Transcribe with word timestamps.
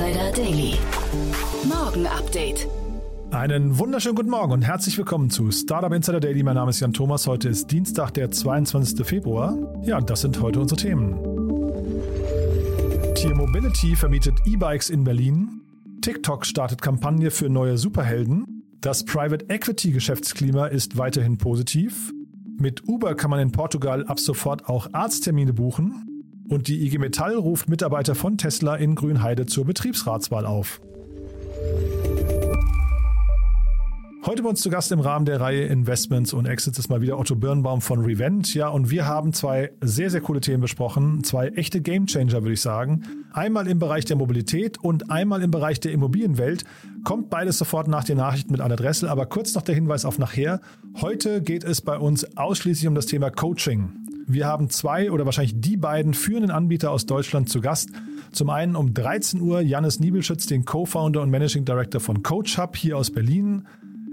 Insider 0.00 0.32
Daily. 0.32 0.78
Morgen 1.68 2.06
Update. 2.06 2.66
Einen 3.32 3.78
wunderschönen 3.78 4.14
guten 4.14 4.30
Morgen 4.30 4.52
und 4.52 4.62
herzlich 4.62 4.96
willkommen 4.96 5.28
zu 5.28 5.50
Startup 5.50 5.92
Insider 5.92 6.20
Daily. 6.20 6.42
Mein 6.42 6.54
Name 6.54 6.70
ist 6.70 6.80
Jan 6.80 6.94
Thomas. 6.94 7.26
Heute 7.26 7.50
ist 7.50 7.70
Dienstag, 7.70 8.14
der 8.14 8.30
22. 8.30 9.06
Februar. 9.06 9.58
Ja, 9.82 9.98
und 9.98 10.08
das 10.08 10.22
sind 10.22 10.40
heute 10.40 10.58
unsere 10.58 10.80
Themen. 10.80 11.16
Tier 13.14 13.34
Mobility 13.34 13.94
vermietet 13.94 14.36
E-Bikes 14.46 14.88
in 14.88 15.04
Berlin. 15.04 15.60
TikTok 16.00 16.46
startet 16.46 16.80
Kampagne 16.80 17.30
für 17.30 17.50
neue 17.50 17.76
Superhelden. 17.76 18.62
Das 18.80 19.04
Private 19.04 19.50
Equity 19.50 19.92
Geschäftsklima 19.92 20.68
ist 20.68 20.96
weiterhin 20.96 21.36
positiv. 21.36 22.14
Mit 22.58 22.88
Uber 22.88 23.14
kann 23.16 23.28
man 23.28 23.40
in 23.40 23.52
Portugal 23.52 24.06
ab 24.06 24.18
sofort 24.18 24.66
auch 24.66 24.88
Arzttermine 24.94 25.52
buchen. 25.52 26.09
Und 26.50 26.66
die 26.66 26.84
IG 26.84 26.98
Metall 26.98 27.36
ruft 27.36 27.68
Mitarbeiter 27.68 28.16
von 28.16 28.36
Tesla 28.36 28.74
in 28.74 28.96
Grünheide 28.96 29.46
zur 29.46 29.64
Betriebsratswahl 29.64 30.44
auf. 30.44 30.80
Heute 34.26 34.42
bei 34.42 34.48
uns 34.50 34.60
zu 34.60 34.68
Gast 34.68 34.90
im 34.92 35.00
Rahmen 35.00 35.24
der 35.24 35.40
Reihe 35.40 35.62
Investments 35.62 36.32
und 36.32 36.46
Exits 36.46 36.78
ist 36.78 36.88
mal 36.90 37.00
wieder 37.00 37.18
Otto 37.18 37.36
Birnbaum 37.36 37.80
von 37.80 38.00
Revent. 38.04 38.52
Ja, 38.52 38.68
und 38.68 38.90
wir 38.90 39.06
haben 39.06 39.32
zwei 39.32 39.70
sehr, 39.80 40.10
sehr 40.10 40.20
coole 40.20 40.40
Themen 40.40 40.60
besprochen. 40.60 41.22
Zwei 41.24 41.48
echte 41.48 41.80
Gamechanger, 41.80 42.42
würde 42.42 42.52
ich 42.52 42.60
sagen. 42.60 43.02
Einmal 43.32 43.68
im 43.68 43.78
Bereich 43.78 44.04
der 44.04 44.16
Mobilität 44.16 44.76
und 44.78 45.10
einmal 45.10 45.42
im 45.42 45.52
Bereich 45.52 45.78
der 45.80 45.92
Immobilienwelt. 45.92 46.64
Kommt 47.04 47.30
beides 47.30 47.58
sofort 47.58 47.86
nach 47.86 48.04
den 48.04 48.18
Nachrichten 48.18 48.52
mit 48.52 48.60
Anna 48.60 48.76
Dressel, 48.76 49.08
aber 49.08 49.24
kurz 49.26 49.54
noch 49.54 49.62
der 49.62 49.74
Hinweis 49.76 50.04
auf 50.04 50.18
nachher. 50.18 50.60
Heute 51.00 51.42
geht 51.42 51.64
es 51.64 51.80
bei 51.80 51.96
uns 51.96 52.36
ausschließlich 52.36 52.88
um 52.88 52.94
das 52.96 53.06
Thema 53.06 53.30
Coaching. 53.30 53.99
Wir 54.32 54.46
haben 54.46 54.70
zwei 54.70 55.10
oder 55.10 55.24
wahrscheinlich 55.24 55.60
die 55.60 55.76
beiden 55.76 56.14
führenden 56.14 56.52
Anbieter 56.52 56.92
aus 56.92 57.04
Deutschland 57.04 57.48
zu 57.48 57.60
Gast. 57.60 57.90
Zum 58.30 58.48
einen 58.48 58.76
um 58.76 58.94
13 58.94 59.40
Uhr 59.40 59.60
Janis 59.60 59.98
Niebelschütz, 59.98 60.46
den 60.46 60.64
Co-Founder 60.64 61.20
und 61.20 61.30
Managing 61.30 61.64
Director 61.64 62.00
von 62.00 62.22
CoachHub 62.22 62.76
hier 62.76 62.96
aus 62.96 63.10
Berlin. 63.10 63.66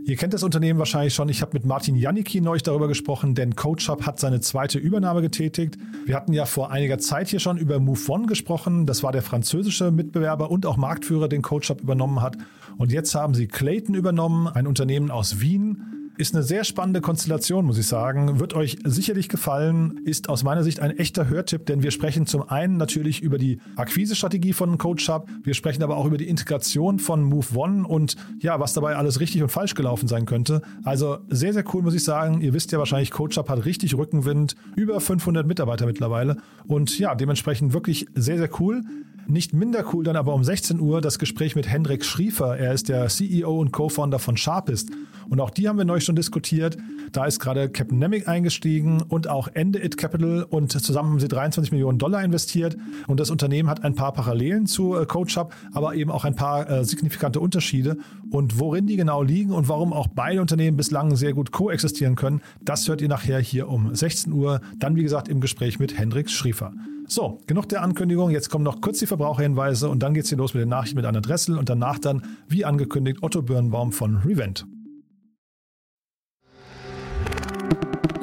Ihr 0.06 0.16
kennt 0.16 0.34
das 0.34 0.42
Unternehmen 0.42 0.80
wahrscheinlich 0.80 1.14
schon. 1.14 1.30
Ich 1.30 1.44
habe 1.44 1.52
mit 1.54 1.66
Martin 1.66 1.96
Janicki 1.96 2.42
neulich 2.42 2.64
darüber 2.64 2.88
gesprochen, 2.88 3.36
denn 3.36 3.56
CoachUp 3.56 4.08
hat 4.08 4.20
seine 4.20 4.40
zweite 4.40 4.80
Übernahme 4.80 5.22
getätigt. 5.22 5.78
Wir 6.06 6.16
hatten 6.16 6.34
ja 6.34 6.46
vor 6.46 6.72
einiger 6.72 6.98
Zeit 6.98 7.28
hier 7.28 7.40
schon 7.40 7.60
über 7.60 7.80
MoveOn 7.80 8.26
gesprochen. 8.26 8.88
Das 8.88 9.04
war 9.04 9.12
der 9.12 9.22
französische 9.22 9.92
Mitbewerber 9.92 10.50
und 10.50 10.66
auch 10.66 10.78
Marktführer, 10.78 11.28
den 11.28 11.44
CoachUp 11.44 11.82
übernommen 11.82 12.24
hat. 12.24 12.38
Und 12.78 12.92
jetzt 12.92 13.14
haben 13.14 13.36
sie 13.36 13.48
Clayton 13.48 13.94
übernommen, 13.94 14.48
ein 14.48 14.66
Unternehmen 14.66 15.12
aus 15.12 15.42
Wien. 15.42 15.97
Ist 16.18 16.34
eine 16.34 16.44
sehr 16.44 16.64
spannende 16.64 17.00
Konstellation, 17.00 17.66
muss 17.66 17.78
ich 17.78 17.86
sagen. 17.86 18.40
Wird 18.40 18.56
euch 18.56 18.80
sicherlich 18.84 19.30
gefallen. 19.30 20.00
Ist 20.04 20.30
aus 20.30 20.44
meiner 20.44 20.64
Sicht 20.64 20.80
ein 20.80 20.90
echter 20.98 21.30
Hörtipp, 21.30 21.68
denn 21.68 21.84
wir 21.84 21.92
sprechen 21.92 22.26
zum 22.26 22.50
einen 22.50 22.78
natürlich 22.78 23.22
über 23.22 23.38
die 23.38 23.60
Akquisestrategie 23.76 24.54
von 24.54 24.80
CoachUp. 24.80 25.30
Wir 25.44 25.54
sprechen 25.54 25.84
aber 25.84 25.96
auch 25.96 26.06
über 26.06 26.18
die 26.18 26.28
Integration 26.28 26.98
von 26.98 27.24
MoveOne 27.24 27.88
und 27.88 28.16
ja, 28.40 28.60
was 28.60 28.74
dabei 28.74 28.96
alles 28.96 29.20
richtig 29.20 29.44
und 29.44 29.50
falsch 29.50 29.76
gelaufen 29.76 30.08
sein 30.08 30.26
könnte. 30.26 30.64
Also 30.84 31.20
sehr, 31.30 31.54
sehr 31.54 31.64
cool, 31.74 31.84
muss 31.84 31.94
ich 31.94 32.04
sagen. 32.04 32.42
Ihr 32.42 32.54
wisst 32.54 32.72
ja 32.72 32.80
wahrscheinlich, 32.80 33.12
CoachUp 33.12 33.48
hat 33.48 33.66
richtig 33.66 33.96
Rückenwind. 33.96 34.56
Über 34.76 35.00
500 35.00 35.46
Mitarbeiter 35.46 35.86
mittlerweile. 35.86 36.38
Und 36.66 36.98
ja, 36.98 37.14
dementsprechend 37.14 37.74
wirklich 37.74 38.08
sehr, 38.16 38.40
sehr 38.40 38.50
cool. 38.60 38.82
Nicht 39.30 39.54
minder 39.54 39.84
cool 39.94 40.06
dann 40.06 40.16
aber 40.16 40.34
um 40.34 40.44
16 40.44 40.80
Uhr 40.80 41.02
das 41.02 41.20
Gespräch 41.20 41.54
mit 41.56 41.68
Hendrik 41.68 42.06
Schriefer. 42.06 42.58
Er 42.58 42.74
ist 42.74 42.88
der 42.88 43.08
CEO 43.10 43.60
und 43.60 43.74
Co-Founder 43.74 44.20
von 44.20 44.38
Sharpist. 44.38 44.90
Und 45.30 45.40
auch 45.40 45.50
die 45.50 45.68
haben 45.68 45.78
wir 45.78 45.86
neulich 45.86 46.04
schon 46.04 46.16
diskutiert. 46.16 46.78
Da 47.12 47.26
ist 47.26 47.40
gerade 47.40 47.70
Capnemic 47.70 48.28
eingestiegen 48.28 49.02
und 49.02 49.28
auch 49.28 49.48
Ende 49.54 49.84
It 49.84 49.98
Capital 49.98 50.44
und 50.44 50.72
zusammen 50.72 51.12
haben 51.12 51.20
sie 51.20 51.28
23 51.28 51.72
Millionen 51.72 51.98
Dollar 51.98 52.24
investiert. 52.24 52.78
Und 53.08 53.20
das 53.20 53.30
Unternehmen 53.30 53.70
hat 53.70 53.84
ein 53.84 53.96
paar 53.96 54.14
Parallelen 54.14 54.66
zu 54.66 54.96
äh, 54.96 55.06
CoachUp, 55.06 55.54
aber 55.74 55.96
eben 55.96 56.12
auch 56.12 56.26
ein 56.26 56.36
paar 56.36 56.70
äh, 56.70 56.86
signifikante 56.86 57.40
Unterschiede. 57.40 57.98
Und 58.30 58.60
worin 58.60 58.88
die 58.88 58.98
genau 58.98 59.24
liegen 59.24 59.52
und 59.52 59.70
warum 59.70 59.94
auch 59.94 60.08
beide 60.08 60.42
Unternehmen 60.42 60.78
bislang 60.78 61.16
sehr 61.16 61.34
gut 61.34 61.52
koexistieren 61.52 62.16
können, 62.16 62.42
das 62.62 62.88
hört 62.88 63.02
ihr 63.02 63.08
nachher 63.08 63.40
hier 63.40 63.70
um 63.70 63.94
16 63.94 64.34
Uhr. 64.34 64.62
Dann, 64.78 64.96
wie 64.96 65.04
gesagt, 65.04 65.28
im 65.28 65.42
Gespräch 65.42 65.80
mit 65.80 65.98
Hendrik 65.98 66.30
Schriefer. 66.30 66.74
So, 67.10 67.40
genug 67.48 67.70
der 67.70 67.84
Ankündigung. 67.84 68.32
Jetzt 68.32 68.50
kommen 68.50 68.66
noch 68.66 68.82
kurz 68.82 69.00
die 69.00 69.06
Verbraucherhinweise 69.06 69.88
und 69.88 70.04
dann 70.04 70.14
geht's 70.14 70.28
hier 70.28 70.38
los 70.38 70.54
mit 70.54 70.62
den 70.62 70.70
Nachrichten 70.70 70.98
mit 70.98 71.06
Anna 71.06 71.22
Dressel 71.22 71.58
und 71.58 71.70
danach 71.70 72.00
dann, 72.00 72.22
wie 72.50 72.66
angekündigt, 72.66 73.20
Otto 73.22 73.42
Birnbaum 73.42 73.94
von 73.94 74.18
Revent. 74.18 74.66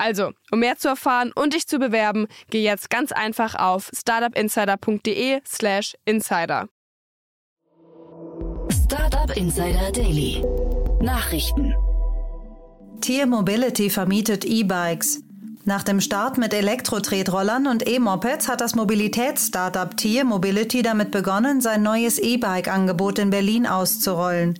Also, 0.00 0.32
um 0.50 0.60
mehr 0.60 0.78
zu 0.78 0.88
erfahren 0.88 1.30
und 1.34 1.52
dich 1.52 1.66
zu 1.66 1.78
bewerben, 1.78 2.26
geh 2.48 2.62
jetzt 2.62 2.88
ganz 2.88 3.12
einfach 3.12 3.54
auf 3.54 3.90
startupinsider.de/slash 3.94 5.94
insider. 6.06 6.68
Startup 8.70 9.36
Insider 9.36 9.92
Daily. 9.92 10.42
Nachrichten. 11.02 11.74
Tier 13.02 13.26
Mobility 13.26 13.90
vermietet 13.90 14.46
E-Bikes. 14.46 15.22
Nach 15.66 15.82
dem 15.82 16.00
Start 16.00 16.38
mit 16.38 16.54
Elektro-Tretrollern 16.54 17.66
und 17.66 17.86
E-Mopeds 17.86 18.48
hat 18.48 18.62
das 18.62 18.74
Mobilitäts-Startup 18.74 19.94
Tier 19.98 20.24
Mobility 20.24 20.80
damit 20.80 21.10
begonnen, 21.10 21.60
sein 21.60 21.82
neues 21.82 22.18
E-Bike-Angebot 22.18 23.18
in 23.18 23.28
Berlin 23.28 23.66
auszurollen. 23.66 24.58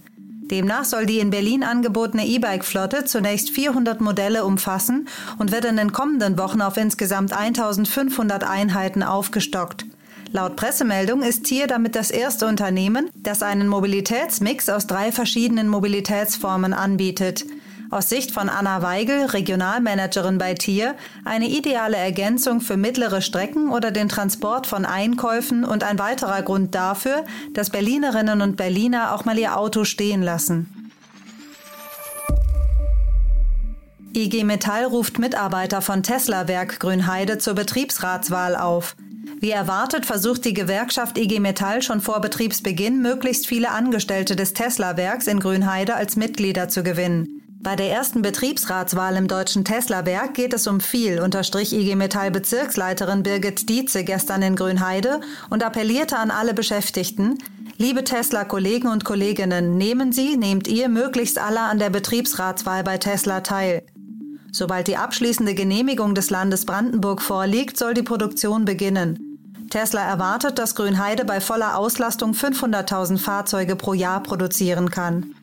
Demnach 0.51 0.85
soll 0.85 1.07
die 1.07 1.21
in 1.21 1.31
Berlin 1.31 1.63
angebotene 1.63 2.27
E-Bike-Flotte 2.27 3.05
zunächst 3.05 3.51
400 3.51 4.01
Modelle 4.01 4.45
umfassen 4.45 5.09
und 5.39 5.53
wird 5.53 5.65
in 5.65 5.77
den 5.77 5.93
kommenden 5.93 6.39
Wochen 6.39 6.61
auf 6.61 6.77
insgesamt 6.77 7.33
1500 7.33 8.45
Einheiten 8.45 9.03
aufgestockt. 9.03 9.87
Laut 10.33 10.57
Pressemeldung 10.57 11.23
ist 11.23 11.45
Tier 11.45 11.67
damit 11.67 11.97
das 11.97 12.11
erste 12.11 12.47
Unternehmen, 12.47 13.11
das 13.17 13.43
einen 13.43 13.67
Mobilitätsmix 13.67 14.69
aus 14.69 14.87
drei 14.87 15.11
verschiedenen 15.11 15.69
Mobilitätsformen 15.69 16.73
anbietet 16.73 17.45
aus 17.91 18.09
Sicht 18.09 18.31
von 18.31 18.49
Anna 18.49 18.83
Weigel, 18.83 19.27
Regionalmanagerin 19.27 20.39
bei 20.39 20.55
Tier, 20.55 20.95
eine 21.25 21.49
ideale 21.49 21.97
Ergänzung 21.97 22.61
für 22.61 22.77
mittlere 22.77 23.21
Strecken 23.21 23.71
oder 23.71 23.91
den 23.91 24.09
Transport 24.09 24.67
von 24.67 24.85
Einkäufen 24.85 25.65
und 25.65 25.83
ein 25.83 25.99
weiterer 25.99 26.43
Grund 26.43 26.75
dafür, 26.75 27.25
dass 27.53 27.71
Berlinerinnen 27.71 28.43
und 28.43 28.57
Berliner 28.57 29.15
auch 29.15 29.25
mal 29.25 29.39
ihr 29.39 29.57
Auto 29.57 29.85
stehen 29.85 30.23
lassen. 30.23 30.91
IG 34.15 34.43
Metall 34.45 34.85
ruft 34.85 35.19
Mitarbeiter 35.19 35.83
von 35.83 36.03
Tesla 36.03 36.49
Werk 36.49 36.81
Grünheide 36.81 37.39
zur 37.39 37.55
Betriebsratswahl 37.55 38.57
auf. 38.57 38.97
Wie 39.39 39.51
erwartet 39.51 40.05
versucht 40.05 40.45
die 40.45 40.53
Gewerkschaft 40.53 41.17
IG 41.17 41.41
Metall 41.41 41.81
schon 41.81 42.01
vor 42.01 42.21
Betriebsbeginn 42.21 43.01
möglichst 43.01 43.47
viele 43.47 43.71
Angestellte 43.71 44.37
des 44.37 44.53
Tesla-Werks 44.53 45.29
in 45.29 45.41
Grünheide 45.41 45.95
als 45.95 46.17
Mitglieder 46.17 46.69
zu 46.69 46.83
gewinnen. 46.83 47.40
Bei 47.63 47.77
der 47.77 47.91
ersten 47.91 48.23
Betriebsratswahl 48.23 49.17
im 49.17 49.29
deutschen 49.29 49.65
Tesla-Werk 49.65 50.33
geht 50.33 50.55
es 50.55 50.67
um 50.67 50.81
viel, 50.81 51.21
unterstrich 51.21 51.75
IG 51.75 51.95
Metall 51.95 52.31
Bezirksleiterin 52.31 53.23
Birgit 53.23 53.69
Dietze 53.69 54.03
gestern 54.03 54.41
in 54.41 54.57
Grünheide 54.57 55.21
und 55.51 55.63
appellierte 55.63 56.17
an 56.17 56.31
alle 56.31 56.55
Beschäftigten, 56.55 57.39
Liebe 57.81 58.05
Tesla-Kollegen 58.05 58.89
und 58.89 59.07
Kolleginnen, 59.07 59.79
nehmen 59.79 60.13
Sie, 60.13 60.37
nehmt 60.37 60.69
ihr 60.69 60.91
möglichst 60.91 61.39
alle 61.39 61.61
an 61.61 61.79
der 61.79 61.89
Betriebsratswahl 61.89 62.85
bei 62.85 62.99
Tesla 62.99 63.41
teil. 63.41 63.85
Sobald 64.53 64.87
die 64.87 64.99
abschließende 64.99 65.55
Genehmigung 65.55 66.15
des 66.15 66.29
Landes 66.29 66.67
Brandenburg 66.67 67.23
vorliegt, 67.23 67.79
soll 67.79 67.95
die 67.95 68.03
Produktion 68.03 68.67
beginnen. 68.67 69.39
Tesla 69.71 70.03
erwartet, 70.03 70.59
dass 70.59 70.75
Grünheide 70.75 71.25
bei 71.25 71.41
voller 71.41 71.79
Auslastung 71.79 72.33
500.000 72.33 73.17
Fahrzeuge 73.17 73.77
pro 73.77 73.95
Jahr 73.95 74.23
produzieren 74.23 74.91
kann. 74.91 75.35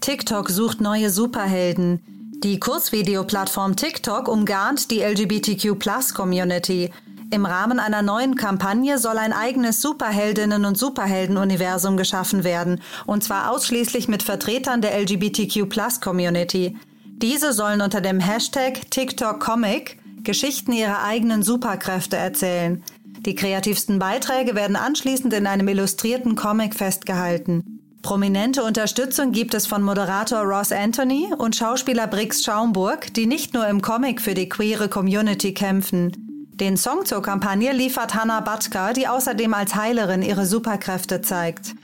TikTok 0.00 0.48
sucht 0.48 0.80
neue 0.80 1.10
Superhelden. 1.10 2.00
Die 2.42 2.60
Kurzvideoplattform 2.60 3.76
TikTok 3.76 4.28
umgarnt 4.28 4.90
die 4.90 5.00
LGBTQ-Plus-Community. 5.00 6.92
Im 7.30 7.44
Rahmen 7.44 7.78
einer 7.78 8.00
neuen 8.00 8.36
Kampagne 8.36 8.98
soll 8.98 9.18
ein 9.18 9.32
eigenes 9.32 9.82
Superheldinnen- 9.82 10.64
und 10.66 10.78
Superhelden-Universum 10.78 11.96
geschaffen 11.96 12.44
werden, 12.44 12.80
und 13.06 13.24
zwar 13.24 13.50
ausschließlich 13.50 14.08
mit 14.08 14.22
Vertretern 14.22 14.80
der 14.80 14.94
LGBTQ-Plus-Community. 14.98 16.76
Diese 17.04 17.52
sollen 17.52 17.80
unter 17.80 18.00
dem 18.00 18.20
Hashtag 18.20 18.90
TikTok 18.90 19.40
Comic 19.40 19.98
Geschichten 20.22 20.72
ihrer 20.72 21.02
eigenen 21.02 21.42
Superkräfte 21.42 22.16
erzählen. 22.16 22.82
Die 23.26 23.34
kreativsten 23.34 23.98
Beiträge 23.98 24.54
werden 24.54 24.76
anschließend 24.76 25.34
in 25.34 25.46
einem 25.46 25.68
illustrierten 25.68 26.36
Comic 26.36 26.74
festgehalten. 26.74 27.77
Prominente 28.02 28.62
Unterstützung 28.62 29.32
gibt 29.32 29.54
es 29.54 29.66
von 29.66 29.82
Moderator 29.82 30.42
Ross 30.42 30.72
Anthony 30.72 31.28
und 31.36 31.56
Schauspieler 31.56 32.06
Briggs 32.06 32.44
Schaumburg, 32.44 33.12
die 33.14 33.26
nicht 33.26 33.54
nur 33.54 33.66
im 33.66 33.82
Comic 33.82 34.20
für 34.20 34.34
die 34.34 34.48
queere 34.48 34.88
Community 34.88 35.52
kämpfen. 35.52 36.12
Den 36.54 36.76
Song 36.76 37.04
zur 37.04 37.22
Kampagne 37.22 37.72
liefert 37.72 38.14
Hannah 38.14 38.40
Batka, 38.40 38.92
die 38.92 39.08
außerdem 39.08 39.52
als 39.52 39.74
Heilerin 39.74 40.22
ihre 40.22 40.46
Superkräfte 40.46 41.20
zeigt. 41.22 41.74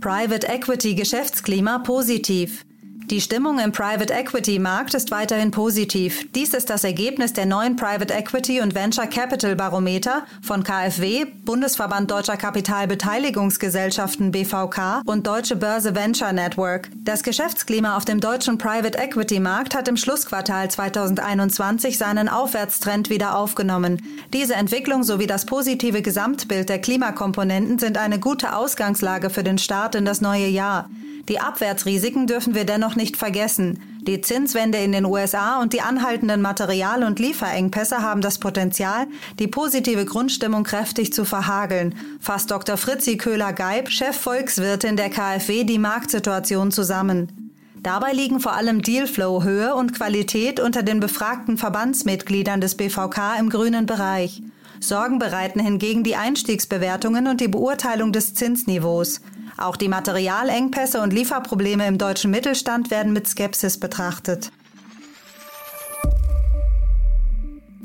Private 0.00 0.46
Equity 0.48 0.94
Geschäftsklima 0.94 1.78
positiv. 1.78 2.64
Die 3.10 3.20
Stimmung 3.20 3.58
im 3.58 3.70
Private 3.70 4.14
Equity 4.14 4.58
Markt 4.58 4.94
ist 4.94 5.10
weiterhin 5.10 5.50
positiv. 5.50 6.26
Dies 6.34 6.54
ist 6.54 6.70
das 6.70 6.84
Ergebnis 6.84 7.34
der 7.34 7.44
neuen 7.44 7.76
Private 7.76 8.14
Equity 8.14 8.62
und 8.62 8.74
Venture 8.74 9.06
Capital 9.06 9.54
Barometer 9.56 10.22
von 10.40 10.64
KfW, 10.64 11.26
Bundesverband 11.44 12.10
Deutscher 12.10 12.38
Kapitalbeteiligungsgesellschaften 12.38 14.30
BVK 14.30 15.02
und 15.04 15.26
Deutsche 15.26 15.56
Börse 15.56 15.94
Venture 15.94 16.32
Network. 16.32 16.88
Das 17.04 17.22
Geschäftsklima 17.22 17.94
auf 17.98 18.06
dem 18.06 18.20
deutschen 18.20 18.56
Private 18.56 18.96
Equity 18.96 19.38
Markt 19.38 19.74
hat 19.74 19.86
im 19.86 19.98
Schlussquartal 19.98 20.70
2021 20.70 21.98
seinen 21.98 22.30
Aufwärtstrend 22.30 23.10
wieder 23.10 23.36
aufgenommen. 23.36 24.00
Diese 24.32 24.54
Entwicklung 24.54 25.02
sowie 25.02 25.26
das 25.26 25.44
positive 25.44 26.00
Gesamtbild 26.00 26.70
der 26.70 26.80
Klimakomponenten 26.80 27.78
sind 27.78 27.98
eine 27.98 28.18
gute 28.18 28.56
Ausgangslage 28.56 29.28
für 29.28 29.42
den 29.42 29.58
Start 29.58 29.94
in 29.94 30.06
das 30.06 30.22
neue 30.22 30.46
Jahr. 30.46 30.88
Die 31.28 31.40
Abwärtsrisiken 31.40 32.26
dürfen 32.26 32.54
wir 32.54 32.64
dennoch 32.64 32.96
nicht 32.96 33.16
vergessen. 33.16 33.80
Die 34.06 34.20
Zinswende 34.20 34.78
in 34.78 34.92
den 34.92 35.06
USA 35.06 35.62
und 35.62 35.72
die 35.72 35.80
anhaltenden 35.80 36.42
Material- 36.42 37.04
und 37.04 37.18
Lieferengpässe 37.18 38.02
haben 38.02 38.20
das 38.20 38.38
Potenzial, 38.38 39.06
die 39.38 39.48
positive 39.48 40.04
Grundstimmung 40.04 40.64
kräftig 40.64 41.14
zu 41.14 41.24
verhageln, 41.24 41.94
fasst 42.20 42.50
Dr. 42.50 42.76
Fritzi 42.76 43.16
Köhler-Geib, 43.16 43.88
Chef 43.88 44.16
Volkswirtin 44.16 44.96
der 44.96 45.08
KfW, 45.08 45.64
die 45.64 45.78
Marktsituation 45.78 46.70
zusammen. 46.70 47.44
Dabei 47.82 48.12
liegen 48.12 48.40
vor 48.40 48.54
allem 48.54 48.82
Dealflow-Höhe 48.82 49.74
und 49.74 49.94
Qualität 49.94 50.60
unter 50.60 50.82
den 50.82 51.00
befragten 51.00 51.56
Verbandsmitgliedern 51.56 52.60
des 52.60 52.76
BVK 52.76 53.38
im 53.38 53.48
grünen 53.48 53.86
Bereich. 53.86 54.42
Sorgen 54.80 55.18
bereiten 55.18 55.60
hingegen 55.60 56.02
die 56.02 56.16
Einstiegsbewertungen 56.16 57.26
und 57.26 57.40
die 57.40 57.48
Beurteilung 57.48 58.12
des 58.12 58.34
Zinsniveaus. 58.34 59.20
Auch 59.56 59.76
die 59.76 59.88
Materialengpässe 59.88 61.00
und 61.00 61.12
Lieferprobleme 61.12 61.86
im 61.86 61.98
deutschen 61.98 62.30
Mittelstand 62.30 62.90
werden 62.90 63.12
mit 63.12 63.28
Skepsis 63.28 63.78
betrachtet. 63.78 64.50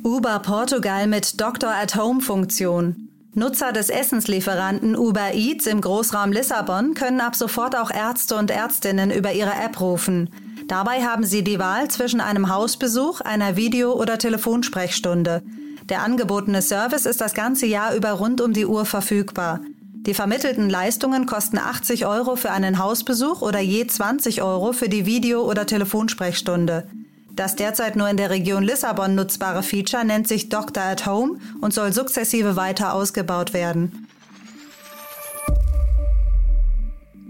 Uber 0.04 0.40
Portugal 0.40 1.08
mit 1.08 1.40
Doctor 1.40 1.70
at 1.70 1.96
Home 1.96 2.22
Funktion. 2.22 3.10
Nutzer 3.36 3.72
des 3.72 3.90
Essenslieferanten 3.90 4.96
Uber 4.96 5.34
Eats 5.34 5.68
im 5.68 5.82
Großraum 5.82 6.32
Lissabon 6.32 6.96
können 6.96 7.22
ab 7.22 7.36
sofort 7.36 7.76
auch 7.76 7.92
Ärzte 7.92 8.36
und 8.36 8.50
Ärztinnen 8.50 9.12
über 9.12 9.34
ihre 9.34 9.54
App 9.54 9.80
rufen. 9.80 10.30
Dabei 10.68 11.04
haben 11.04 11.24
sie 11.24 11.44
die 11.44 11.60
Wahl 11.60 11.90
zwischen 11.90 12.22
einem 12.22 12.50
Hausbesuch, 12.50 13.22
einer 13.22 13.56
Video- 13.56 13.94
oder 13.94 14.18
Telefonsprechstunde. 14.18 15.44
Der 15.90 16.04
angebotene 16.04 16.62
Service 16.62 17.06
ist 17.06 17.22
das 17.22 17.34
ganze 17.34 17.66
Jahr 17.66 17.96
über 17.96 18.12
rund 18.12 18.42
um 18.42 18.54
die 18.54 18.66
Uhr 18.66 18.86
verfügbar. 18.86 19.62
Die 20.06 20.14
vermittelten 20.14 20.70
Leistungen 20.70 21.26
kosten 21.26 21.58
80 21.58 22.06
Euro 22.06 22.36
für 22.36 22.52
einen 22.52 22.80
Hausbesuch 22.80 23.42
oder 23.42 23.60
je 23.60 23.86
20 23.86 24.42
Euro 24.42 24.72
für 24.72 24.88
die 24.88 25.06
Video- 25.06 25.44
oder 25.44 25.66
Telefonsprechstunde. 25.66 26.88
Das 27.36 27.56
derzeit 27.56 27.96
nur 27.96 28.10
in 28.10 28.18
der 28.18 28.30
Region 28.30 28.64
Lissabon 28.64 29.16
nutzbare 29.16 29.62
Feature 29.62 30.06
nennt 30.06 30.28
sich 30.28 30.50
Doctor 30.50 30.84
at 30.84 31.06
Home 31.06 31.40
und 31.62 31.74
soll 31.74 31.94
sukzessive 31.94 32.56
weiter 32.56 32.94
ausgebaut 32.94 33.54
werden. 33.54 34.08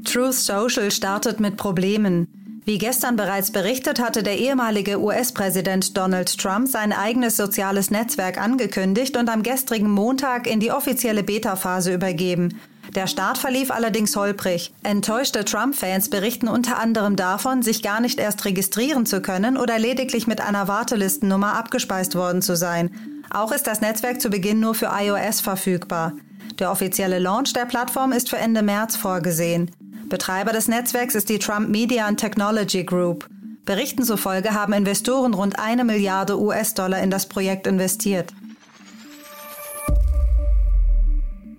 Truth 0.06 0.34
Social 0.36 0.90
startet 0.92 1.40
mit 1.40 1.58
Problemen. 1.58 2.39
Wie 2.66 2.78
gestern 2.78 3.16
bereits 3.16 3.52
berichtet, 3.52 4.00
hatte 4.00 4.22
der 4.22 4.38
ehemalige 4.38 5.00
US-Präsident 5.02 5.98
Donald 5.98 6.38
Trump 6.38 6.68
sein 6.68 6.94
eigenes 6.94 7.38
soziales 7.38 7.90
Netzwerk 7.90 8.40
angekündigt 8.40 9.18
und 9.18 9.30
am 9.30 9.44
gestrigen 9.44 9.90
Montag 9.90 10.46
in 10.46 10.60
die 10.60 10.72
offizielle 10.72 11.24
Beta-Phase 11.24 11.94
übergeben. 11.94 12.60
Der 12.96 13.08
Start 13.08 13.38
verlief 13.38 13.72
allerdings 13.72 14.16
holprig. 14.16 14.74
Enttäuschte 14.84 15.46
Trump-Fans 15.46 16.10
berichten 16.10 16.48
unter 16.48 16.80
anderem 16.80 17.16
davon, 17.16 17.62
sich 17.62 17.84
gar 17.84 18.02
nicht 18.02 18.20
erst 18.20 18.46
registrieren 18.46 19.06
zu 19.06 19.22
können 19.22 19.58
oder 19.58 19.78
lediglich 19.78 20.28
mit 20.28 20.42
einer 20.42 20.68
Wartelistennummer 20.68 21.54
abgespeist 21.56 22.16
worden 22.16 22.42
zu 22.42 22.56
sein. 22.56 22.90
Auch 23.30 23.52
ist 23.52 23.68
das 23.68 23.82
Netzwerk 23.82 24.22
zu 24.22 24.30
Beginn 24.30 24.60
nur 24.60 24.74
für 24.74 24.90
iOS 24.92 25.42
verfügbar. 25.42 26.14
Der 26.58 26.72
offizielle 26.72 27.20
Launch 27.20 27.54
der 27.54 27.66
Plattform 27.66 28.12
ist 28.12 28.30
für 28.30 28.38
Ende 28.38 28.64
März 28.64 28.96
vorgesehen. 28.96 29.72
Betreiber 30.10 30.52
des 30.52 30.68
Netzwerks 30.68 31.16
ist 31.16 31.30
die 31.30 31.40
Trump 31.40 31.70
Media 31.70 32.08
and 32.08 32.20
Technology 32.20 32.84
Group. 32.84 33.30
Berichten 33.64 34.04
zufolge 34.04 34.54
haben 34.54 34.74
Investoren 34.74 35.36
rund 35.36 35.60
eine 35.60 35.84
Milliarde 35.84 36.40
US-Dollar 36.40 37.02
in 37.02 37.12
das 37.12 37.30
Projekt 37.30 37.68
investiert. 37.68 38.34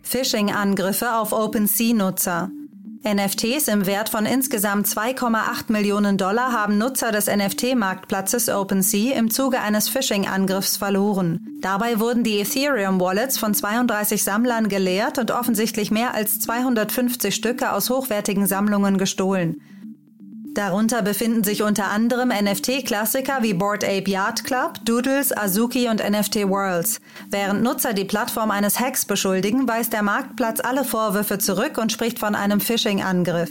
Phishing-Angriffe 0.02 1.14
auf 1.14 1.32
OpenSea-Nutzer. 1.32 2.50
NFTs 3.02 3.68
im 3.68 3.86
Wert 3.86 4.10
von 4.10 4.26
insgesamt 4.26 4.86
2,8 4.86 5.72
Millionen 5.72 6.18
Dollar 6.18 6.52
haben 6.52 6.76
Nutzer 6.76 7.10
des 7.12 7.28
NFT-Marktplatzes 7.28 8.50
OpenSea 8.50 9.16
im 9.16 9.30
Zuge 9.30 9.60
eines 9.60 9.88
Phishing-Angriffs 9.88 10.76
verloren. 10.76 11.40
Dabei 11.62 11.98
wurden 11.98 12.24
die 12.24 12.38
Ethereum-Wallets 12.40 13.38
von 13.38 13.54
32 13.54 14.22
Sammlern 14.22 14.68
geleert 14.68 15.18
und 15.18 15.30
offensichtlich 15.30 15.90
mehr 15.90 16.12
als 16.12 16.40
250 16.40 17.34
Stücke 17.34 17.72
aus 17.72 17.88
hochwertigen 17.88 18.46
Sammlungen 18.46 18.98
gestohlen. 18.98 19.62
Darunter 20.54 21.02
befinden 21.02 21.44
sich 21.44 21.62
unter 21.62 21.90
anderem 21.90 22.30
NFT-Klassiker 22.30 23.42
wie 23.42 23.54
Board 23.54 23.84
Ape 23.84 24.10
Yard 24.10 24.42
Club, 24.42 24.84
Doodles, 24.84 25.36
Azuki 25.36 25.88
und 25.88 26.02
NFT 26.02 26.48
Worlds. 26.48 27.00
Während 27.30 27.62
Nutzer 27.62 27.92
die 27.92 28.04
Plattform 28.04 28.50
eines 28.50 28.80
Hacks 28.80 29.04
beschuldigen, 29.04 29.68
weist 29.68 29.92
der 29.92 30.02
Marktplatz 30.02 30.58
alle 30.60 30.84
Vorwürfe 30.84 31.38
zurück 31.38 31.78
und 31.78 31.92
spricht 31.92 32.18
von 32.18 32.34
einem 32.34 32.60
Phishing-Angriff. 32.60 33.50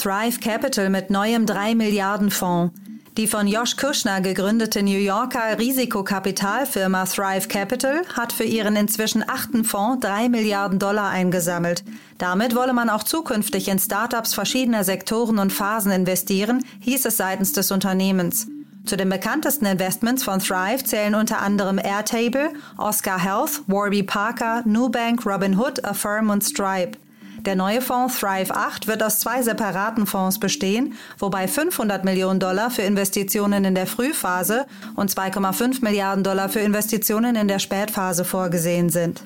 Thrive 0.00 0.38
Capital 0.38 0.88
mit 0.90 1.10
neuem 1.10 1.44
3 1.44 1.74
Milliarden 1.74 2.30
Fonds. 2.30 2.72
Die 3.18 3.26
von 3.26 3.48
Josh 3.48 3.74
Kushner 3.74 4.20
gegründete 4.20 4.80
New 4.80 4.96
Yorker 4.96 5.58
Risikokapitalfirma 5.58 7.04
Thrive 7.04 7.48
Capital 7.48 8.02
hat 8.16 8.32
für 8.32 8.44
ihren 8.44 8.76
inzwischen 8.76 9.28
achten 9.28 9.64
Fonds 9.64 10.06
drei 10.06 10.28
Milliarden 10.28 10.78
Dollar 10.78 11.08
eingesammelt. 11.10 11.82
Damit 12.18 12.54
wolle 12.54 12.72
man 12.72 12.88
auch 12.88 13.02
zukünftig 13.02 13.66
in 13.66 13.80
Startups 13.80 14.34
verschiedener 14.34 14.84
Sektoren 14.84 15.40
und 15.40 15.52
Phasen 15.52 15.90
investieren, 15.90 16.64
hieß 16.78 17.06
es 17.06 17.16
seitens 17.16 17.52
des 17.52 17.72
Unternehmens. 17.72 18.46
Zu 18.84 18.96
den 18.96 19.08
bekanntesten 19.08 19.66
Investments 19.66 20.22
von 20.22 20.38
Thrive 20.38 20.84
zählen 20.84 21.16
unter 21.16 21.42
anderem 21.42 21.78
Airtable, 21.78 22.52
Oscar 22.76 23.18
Health, 23.18 23.62
Warby 23.66 24.04
Parker, 24.04 24.62
Nubank, 24.64 25.26
Robinhood, 25.26 25.84
Affirm 25.84 26.30
und 26.30 26.44
Stripe. 26.44 26.96
Der 27.40 27.54
neue 27.54 27.80
Fonds 27.80 28.18
Thrive 28.18 28.50
8 28.50 28.86
wird 28.86 29.02
aus 29.02 29.20
zwei 29.20 29.42
separaten 29.42 30.06
Fonds 30.06 30.40
bestehen, 30.40 30.94
wobei 31.18 31.46
500 31.46 32.04
Millionen 32.04 32.40
Dollar 32.40 32.70
für 32.70 32.82
Investitionen 32.82 33.64
in 33.64 33.74
der 33.74 33.86
Frühphase 33.86 34.66
und 34.96 35.10
2,5 35.10 35.82
Milliarden 35.82 36.24
Dollar 36.24 36.48
für 36.48 36.60
Investitionen 36.60 37.36
in 37.36 37.48
der 37.48 37.58
Spätphase 37.58 38.24
vorgesehen 38.24 38.90
sind. 38.90 39.22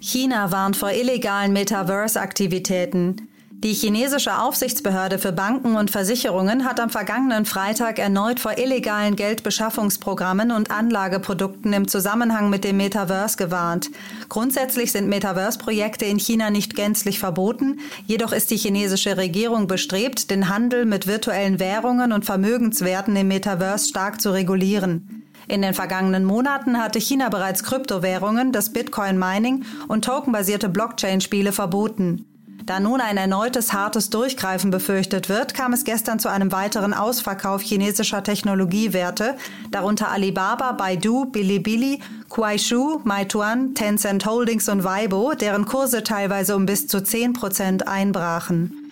China 0.00 0.52
warnt 0.52 0.76
vor 0.76 0.90
illegalen 0.90 1.54
Metaverse-Aktivitäten. 1.54 3.28
Die 3.64 3.72
chinesische 3.72 4.40
Aufsichtsbehörde 4.40 5.18
für 5.18 5.32
Banken 5.32 5.76
und 5.76 5.90
Versicherungen 5.90 6.66
hat 6.66 6.78
am 6.80 6.90
vergangenen 6.90 7.46
Freitag 7.46 7.98
erneut 7.98 8.38
vor 8.38 8.58
illegalen 8.58 9.16
Geldbeschaffungsprogrammen 9.16 10.50
und 10.50 10.70
Anlageprodukten 10.70 11.72
im 11.72 11.88
Zusammenhang 11.88 12.50
mit 12.50 12.62
dem 12.62 12.76
Metaverse 12.76 13.38
gewarnt. 13.38 13.90
Grundsätzlich 14.28 14.92
sind 14.92 15.08
Metaverse-Projekte 15.08 16.04
in 16.04 16.18
China 16.18 16.50
nicht 16.50 16.76
gänzlich 16.76 17.18
verboten, 17.18 17.80
jedoch 18.06 18.32
ist 18.32 18.50
die 18.50 18.58
chinesische 18.58 19.16
Regierung 19.16 19.66
bestrebt, 19.66 20.30
den 20.30 20.50
Handel 20.50 20.84
mit 20.84 21.06
virtuellen 21.06 21.58
Währungen 21.58 22.12
und 22.12 22.26
Vermögenswerten 22.26 23.16
im 23.16 23.28
Metaverse 23.28 23.88
stark 23.88 24.20
zu 24.20 24.30
regulieren. 24.30 25.22
In 25.48 25.62
den 25.62 25.72
vergangenen 25.72 26.26
Monaten 26.26 26.82
hatte 26.82 27.00
China 27.00 27.30
bereits 27.30 27.62
Kryptowährungen, 27.62 28.52
das 28.52 28.74
Bitcoin-Mining 28.74 29.64
und 29.88 30.04
tokenbasierte 30.04 30.68
Blockchain-Spiele 30.68 31.52
verboten. 31.52 32.26
Da 32.66 32.80
nun 32.80 33.02
ein 33.02 33.18
erneutes 33.18 33.74
hartes 33.74 34.08
Durchgreifen 34.08 34.70
befürchtet 34.70 35.28
wird, 35.28 35.52
kam 35.52 35.74
es 35.74 35.84
gestern 35.84 36.18
zu 36.18 36.30
einem 36.30 36.50
weiteren 36.50 36.94
Ausverkauf 36.94 37.60
chinesischer 37.60 38.22
Technologiewerte, 38.22 39.36
darunter 39.70 40.10
Alibaba, 40.10 40.72
Baidu, 40.72 41.26
Bilibili, 41.26 42.00
Kuaishu, 42.30 43.00
Meituan, 43.04 43.74
Tencent 43.74 44.24
Holdings 44.24 44.70
und 44.70 44.82
Weibo, 44.82 45.34
deren 45.34 45.66
Kurse 45.66 46.04
teilweise 46.04 46.56
um 46.56 46.64
bis 46.64 46.86
zu 46.86 47.02
10 47.02 47.34
Prozent 47.34 47.86
einbrachen. 47.86 48.90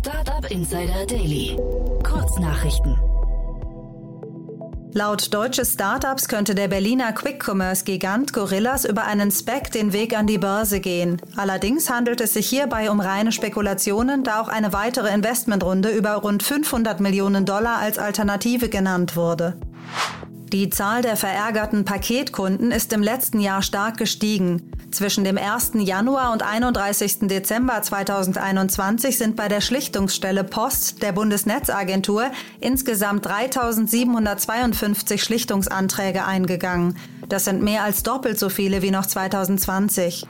Startup 0.00 0.50
Insider 0.50 1.06
Daily. 1.06 1.56
Kurznachrichten. 2.02 2.98
Laut 4.96 5.34
deutsche 5.34 5.66
Startups 5.66 6.26
könnte 6.26 6.54
der 6.54 6.68
Berliner 6.68 7.12
Quick-Commerce-Gigant 7.12 8.32
Gorillas 8.32 8.86
über 8.86 9.04
einen 9.04 9.30
Spec 9.30 9.70
den 9.70 9.92
Weg 9.92 10.16
an 10.16 10.26
die 10.26 10.38
Börse 10.38 10.80
gehen. 10.80 11.20
Allerdings 11.36 11.90
handelt 11.90 12.22
es 12.22 12.32
sich 12.32 12.48
hierbei 12.48 12.90
um 12.90 13.00
reine 13.00 13.30
Spekulationen, 13.30 14.24
da 14.24 14.40
auch 14.40 14.48
eine 14.48 14.72
weitere 14.72 15.12
Investmentrunde 15.12 15.90
über 15.90 16.14
rund 16.14 16.42
500 16.42 17.00
Millionen 17.00 17.44
Dollar 17.44 17.76
als 17.76 17.98
Alternative 17.98 18.70
genannt 18.70 19.16
wurde. 19.16 19.58
Die 20.50 20.70
Zahl 20.70 21.02
der 21.02 21.16
verärgerten 21.16 21.84
Paketkunden 21.84 22.70
ist 22.70 22.90
im 22.94 23.02
letzten 23.02 23.40
Jahr 23.40 23.60
stark 23.60 23.98
gestiegen. 23.98 24.72
Zwischen 24.96 25.24
dem 25.24 25.36
1. 25.36 25.72
Januar 25.74 26.32
und 26.32 26.42
31. 26.42 27.28
Dezember 27.28 27.82
2021 27.82 29.18
sind 29.18 29.36
bei 29.36 29.46
der 29.46 29.60
Schlichtungsstelle 29.60 30.42
Post 30.42 31.02
der 31.02 31.12
Bundesnetzagentur 31.12 32.30
insgesamt 32.60 33.26
3752 33.26 35.22
Schlichtungsanträge 35.22 36.24
eingegangen. 36.24 36.96
Das 37.28 37.44
sind 37.44 37.60
mehr 37.60 37.82
als 37.82 38.04
doppelt 38.04 38.38
so 38.38 38.48
viele 38.48 38.80
wie 38.80 38.90
noch 38.90 39.04
2020. 39.04 40.24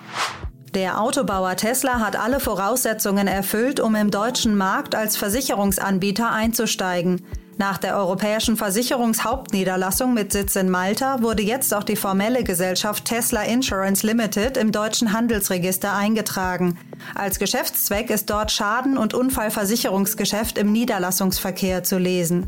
Der 0.74 1.00
Autobauer 1.00 1.54
Tesla 1.54 2.00
hat 2.00 2.16
alle 2.16 2.40
Voraussetzungen 2.40 3.28
erfüllt, 3.28 3.78
um 3.78 3.94
im 3.94 4.10
deutschen 4.10 4.56
Markt 4.56 4.96
als 4.96 5.16
Versicherungsanbieter 5.16 6.32
einzusteigen. 6.32 7.24
Nach 7.58 7.78
der 7.78 7.96
europäischen 7.96 8.58
Versicherungshauptniederlassung 8.58 10.12
mit 10.12 10.30
Sitz 10.30 10.56
in 10.56 10.68
Malta 10.68 11.22
wurde 11.22 11.42
jetzt 11.42 11.72
auch 11.72 11.84
die 11.84 11.96
formelle 11.96 12.44
Gesellschaft 12.44 13.06
Tesla 13.06 13.42
Insurance 13.44 14.06
Limited 14.06 14.58
im 14.58 14.72
deutschen 14.72 15.14
Handelsregister 15.14 15.94
eingetragen. 15.94 16.78
Als 17.14 17.38
Geschäftszweck 17.38 18.10
ist 18.10 18.28
dort 18.28 18.52
Schaden- 18.52 18.98
und 18.98 19.14
Unfallversicherungsgeschäft 19.14 20.58
im 20.58 20.70
Niederlassungsverkehr 20.70 21.82
zu 21.82 21.96
lesen. 21.96 22.46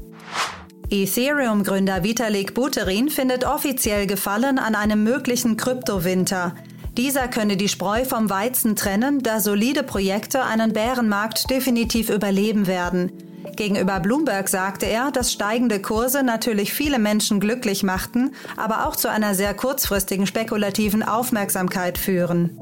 Ethereum-Gründer 0.91 2.05
Vitalik 2.05 2.53
Buterin 2.53 3.09
findet 3.09 3.47
offiziell 3.47 4.07
Gefallen 4.07 4.59
an 4.59 4.75
einem 4.75 5.05
möglichen 5.05 5.57
Kryptowinter. 5.57 6.55
Dieser 6.99 7.29
könne 7.29 7.57
die 7.57 7.69
Spreu 7.69 8.05
vom 8.05 8.29
Weizen 8.29 8.77
trennen, 8.77 9.23
da 9.23 9.41
solide 9.41 9.85
Projekte 9.85 10.43
einen 10.43 10.75
Bärenmarkt 10.75 11.49
definitiv 11.49 12.11
überleben 12.11 12.67
werden. 12.67 13.28
Gegenüber 13.59 13.99
Bloomberg 13.99 14.49
sagte 14.49 14.87
er, 14.87 15.11
dass 15.11 15.33
steigende 15.33 15.83
Kurse 15.83 16.23
natürlich 16.23 16.73
viele 16.73 17.01
Menschen 17.01 17.41
glücklich 17.41 17.83
machten, 17.83 18.33
aber 18.57 18.87
auch 18.87 18.95
zu 18.95 19.11
einer 19.11 19.35
sehr 19.35 19.53
kurzfristigen 19.53 20.29
spekulativen 20.29 21.03
Aufmerksamkeit 21.03 21.99
führen. 21.99 22.61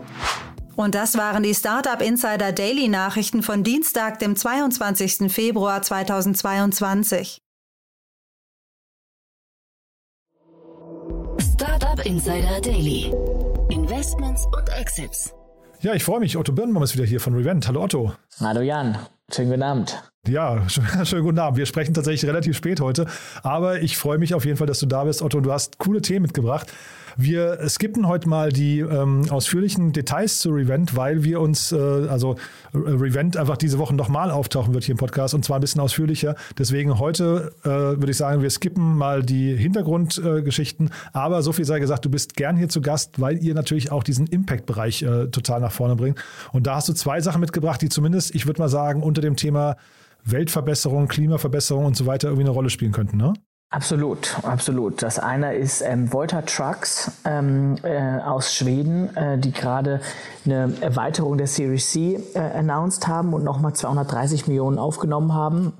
Und 0.75 0.95
das 0.95 1.19
waren 1.19 1.43
die 1.43 1.55
Startup 1.55 2.01
Insider 2.01 2.51
Daily 2.51 2.89
Nachrichten 2.89 3.43
von 3.43 3.63
Dienstag, 3.63 4.21
dem 4.21 4.37
22. 4.37 5.31
Februar 5.31 5.83
2022. 5.83 7.43
Startup 11.53 12.07
Insider 12.07 12.61
Daily. 12.63 13.13
Investments 13.69 14.47
und 14.47 14.71
Exits. 14.81 15.35
Ja, 15.83 15.93
ich 15.93 16.05
freue 16.05 16.21
mich. 16.21 16.39
Otto 16.39 16.53
Birnbaum 16.53 16.85
ist 16.85 16.95
wieder 16.95 17.05
hier 17.05 17.21
von 17.21 17.35
Revent. 17.35 17.69
Hallo 17.69 17.83
Otto. 17.83 18.15
Hallo 18.41 18.63
Jan. 18.63 18.99
Schönen 19.33 19.51
guten 19.51 19.63
Abend. 19.63 20.03
Ja, 20.29 20.69
schönen 21.05 21.25
guten 21.25 21.39
Abend. 21.39 21.59
Wir 21.59 21.67
sprechen 21.67 21.95
tatsächlich 21.95 22.29
relativ 22.29 22.57
spät 22.57 22.81
heute, 22.81 23.07
aber 23.43 23.81
ich 23.81 23.97
freue 23.97 24.19
mich 24.19 24.35
auf 24.35 24.45
jeden 24.45 24.57
Fall, 24.57 24.67
dass 24.67 24.79
du 24.79 24.87
da 24.87 25.05
bist, 25.05 25.21
Otto. 25.21 25.41
Du 25.41 25.53
hast 25.53 25.79
coole 25.79 26.01
Themen 26.01 26.23
mitgebracht. 26.23 26.73
Wir 27.19 27.67
skippen 27.69 28.07
heute 28.07 28.29
mal 28.29 28.53
die 28.53 28.81
ähm, 28.81 29.23
ausführlichen 29.31 29.93
Details 29.93 30.39
zu 30.39 30.51
Revent, 30.51 30.97
weil 30.97 31.25
wir 31.25 31.41
uns, 31.41 31.73
äh, 31.73 31.77
also 31.77 32.35
äh, 32.75 32.79
Revent 32.79 33.39
einfach 33.39 33.57
diese 33.57 33.79
Woche 33.79 33.95
nochmal 33.95 34.31
auftauchen 34.31 34.75
wird 34.75 34.85
hier 34.85 34.93
im 34.93 34.99
Podcast 34.99 35.33
und 35.33 35.43
zwar 35.43 35.57
ein 35.57 35.63
bisschen 35.63 35.81
ausführlicher. 35.81 36.35
Deswegen 36.59 36.99
heute 36.99 37.55
äh, 37.65 37.69
würde 37.69 38.11
ich 38.11 38.19
sagen, 38.19 38.43
wir 38.43 38.51
skippen 38.51 38.99
mal 38.99 39.23
die 39.23 39.57
Hintergrundgeschichten, 39.57 40.89
äh, 40.89 40.91
aber 41.15 41.41
so 41.41 41.53
viel 41.53 41.65
sei 41.65 41.79
gesagt, 41.79 42.05
du 42.05 42.11
bist 42.11 42.37
gern 42.37 42.59
hier 42.59 42.69
zu 42.69 42.83
Gast, 42.83 43.19
weil 43.19 43.43
ihr 43.43 43.55
natürlich 43.55 43.93
auch 43.93 44.03
diesen 44.03 44.27
Impact-Bereich 44.27 45.03
äh, 45.03 45.29
total 45.29 45.61
nach 45.61 45.73
vorne 45.73 45.97
bringt. 45.97 46.19
Und 46.53 46.67
da 46.67 46.77
hast 46.77 46.91
du 46.91 46.93
zwei 46.93 47.23
Sachen 47.23 47.41
mitgebracht, 47.41 47.81
die 47.81 47.89
zumindest, 47.89 48.35
ich 48.35 48.47
würde 48.47 48.61
mal 48.61 48.69
sagen, 48.69 49.03
unter 49.03 49.23
dem 49.23 49.37
Thema 49.37 49.77
Weltverbesserung, 50.25 51.09
Klimaverbesserung 51.09 51.87
und 51.87 51.97
so 51.97 52.05
weiter 52.05 52.29
irgendwie 52.29 52.45
eine 52.45 52.51
Rolle 52.51 52.69
spielen 52.69 52.93
könnten, 52.93 53.17
ne? 53.17 53.33
Absolut, 53.69 54.37
absolut. 54.45 55.03
Das 55.03 55.19
eine 55.19 55.55
ist 55.55 55.83
ähm, 55.83 56.13
Volta 56.13 56.43
Trucks 56.43 57.11
ähm, 57.25 57.77
äh, 57.83 58.21
aus 58.21 58.55
Schweden, 58.55 59.15
äh, 59.17 59.39
die 59.39 59.51
gerade 59.51 60.01
eine 60.45 60.73
Erweiterung 60.81 61.37
der 61.37 61.49
Series 61.49 61.91
C 61.91 62.21
äh, 62.35 62.39
announced 62.39 63.09
haben 63.09 63.35
und 63.35 63.43
nochmal 63.43 63.75
230 63.75 64.47
Millionen 64.47 64.79
aufgenommen 64.79 65.35
haben 65.35 65.73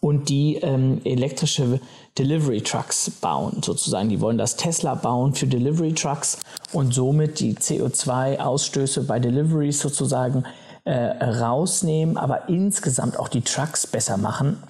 und 0.00 0.28
die 0.28 0.56
ähm, 0.56 1.00
elektrische 1.04 1.80
Delivery 2.18 2.62
Trucks 2.62 3.10
bauen, 3.10 3.62
sozusagen. 3.62 4.08
Die 4.08 4.20
wollen 4.20 4.38
das 4.38 4.56
Tesla 4.56 4.94
bauen 4.94 5.34
für 5.34 5.46
Delivery 5.46 5.92
Trucks 5.94 6.38
und 6.72 6.92
somit 6.94 7.38
die 7.40 7.54
CO2-Ausstöße 7.54 9.06
bei 9.06 9.20
Deliveries 9.20 9.80
sozusagen 9.80 10.44
äh, 10.84 10.92
rausnehmen, 10.92 12.16
aber 12.16 12.48
insgesamt 12.48 13.18
auch 13.18 13.28
die 13.28 13.42
Trucks 13.42 13.86
besser 13.86 14.16
machen, 14.16 14.62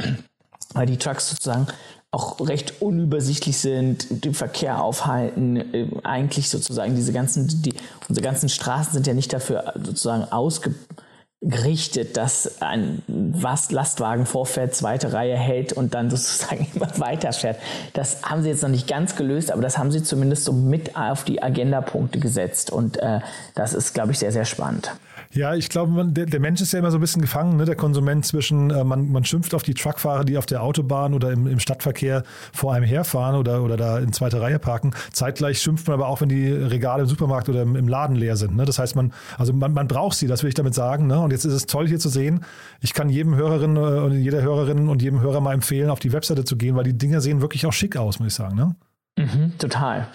weil 0.74 0.86
die 0.86 0.96
Trucks 0.96 1.30
sozusagen 1.30 1.66
auch 2.14 2.40
recht 2.46 2.80
unübersichtlich 2.80 3.58
sind, 3.58 4.24
den 4.24 4.34
Verkehr 4.34 4.80
aufhalten, 4.82 5.56
äh, 5.56 5.88
eigentlich 6.04 6.48
sozusagen 6.48 6.94
diese 6.94 7.12
ganzen, 7.12 7.62
die, 7.62 7.74
unsere 8.08 8.24
ganzen 8.24 8.48
Straßen 8.48 8.92
sind 8.92 9.06
ja 9.08 9.14
nicht 9.14 9.32
dafür 9.32 9.74
sozusagen 9.82 10.30
ausgerichtet, 10.30 12.16
dass 12.16 12.62
ein 12.62 13.02
Lastwagen 13.68 14.26
vorfährt, 14.26 14.76
zweite 14.76 15.12
Reihe 15.12 15.36
hält 15.36 15.72
und 15.72 15.94
dann 15.94 16.08
sozusagen 16.08 16.68
immer 16.74 16.88
weiterfährt. 16.98 17.58
Das 17.94 18.22
haben 18.22 18.44
sie 18.44 18.50
jetzt 18.50 18.62
noch 18.62 18.70
nicht 18.70 18.86
ganz 18.86 19.16
gelöst, 19.16 19.50
aber 19.50 19.62
das 19.62 19.76
haben 19.76 19.90
sie 19.90 20.04
zumindest 20.04 20.44
so 20.44 20.52
mit 20.52 20.96
auf 20.96 21.24
die 21.24 21.42
Agendapunkte 21.42 22.20
gesetzt 22.20 22.70
und 22.70 22.96
äh, 22.98 23.20
das 23.56 23.74
ist, 23.74 23.92
glaube 23.92 24.12
ich, 24.12 24.20
sehr, 24.20 24.30
sehr 24.30 24.44
spannend. 24.44 24.92
Ja, 25.34 25.54
ich 25.54 25.68
glaube, 25.68 26.06
der, 26.12 26.26
der, 26.26 26.38
Mensch 26.38 26.60
ist 26.60 26.72
ja 26.72 26.78
immer 26.78 26.92
so 26.92 26.98
ein 26.98 27.00
bisschen 27.00 27.20
gefangen, 27.20 27.56
ne? 27.56 27.64
der 27.64 27.74
Konsument 27.74 28.24
zwischen, 28.24 28.70
äh, 28.70 28.84
man, 28.84 29.10
man 29.10 29.24
schimpft 29.24 29.52
auf 29.52 29.64
die 29.64 29.74
Truckfahrer, 29.74 30.24
die 30.24 30.38
auf 30.38 30.46
der 30.46 30.62
Autobahn 30.62 31.12
oder 31.12 31.32
im, 31.32 31.48
im 31.48 31.58
Stadtverkehr 31.58 32.22
vor 32.52 32.72
einem 32.72 32.84
herfahren 32.84 33.34
oder, 33.34 33.62
oder 33.64 33.76
da 33.76 33.98
in 33.98 34.12
zweiter 34.12 34.40
Reihe 34.40 34.60
parken. 34.60 34.92
Zeitgleich 35.12 35.60
schimpft 35.60 35.88
man 35.88 35.94
aber 35.94 36.06
auch, 36.06 36.20
wenn 36.20 36.28
die 36.28 36.48
Regale 36.48 37.02
im 37.02 37.08
Supermarkt 37.08 37.48
oder 37.48 37.62
im, 37.62 37.74
im 37.74 37.88
Laden 37.88 38.14
leer 38.14 38.36
sind. 38.36 38.54
Ne? 38.54 38.64
Das 38.64 38.78
heißt, 38.78 38.94
man, 38.94 39.12
also 39.36 39.52
man, 39.52 39.72
man 39.72 39.88
braucht 39.88 40.16
sie, 40.16 40.28
das 40.28 40.44
will 40.44 40.48
ich 40.48 40.54
damit 40.54 40.74
sagen. 40.74 41.08
Ne? 41.08 41.18
Und 41.18 41.32
jetzt 41.32 41.44
ist 41.44 41.52
es 41.52 41.66
toll 41.66 41.88
hier 41.88 41.98
zu 41.98 42.08
sehen. 42.08 42.44
Ich 42.80 42.94
kann 42.94 43.08
jedem 43.08 43.34
Hörerin 43.34 43.76
äh, 43.76 43.80
und 43.80 44.12
jeder 44.12 44.40
Hörerin 44.40 44.88
und 44.88 45.02
jedem 45.02 45.20
Hörer 45.20 45.40
mal 45.40 45.54
empfehlen, 45.54 45.90
auf 45.90 45.98
die 45.98 46.12
Webseite 46.12 46.44
zu 46.44 46.56
gehen, 46.56 46.76
weil 46.76 46.84
die 46.84 46.96
Dinger 46.96 47.20
sehen 47.20 47.40
wirklich 47.40 47.66
auch 47.66 47.72
schick 47.72 47.96
aus, 47.96 48.20
muss 48.20 48.28
ich 48.28 48.34
sagen. 48.34 48.54
Ne? 48.54 48.76
Mhm, 49.18 49.58
total. 49.58 50.06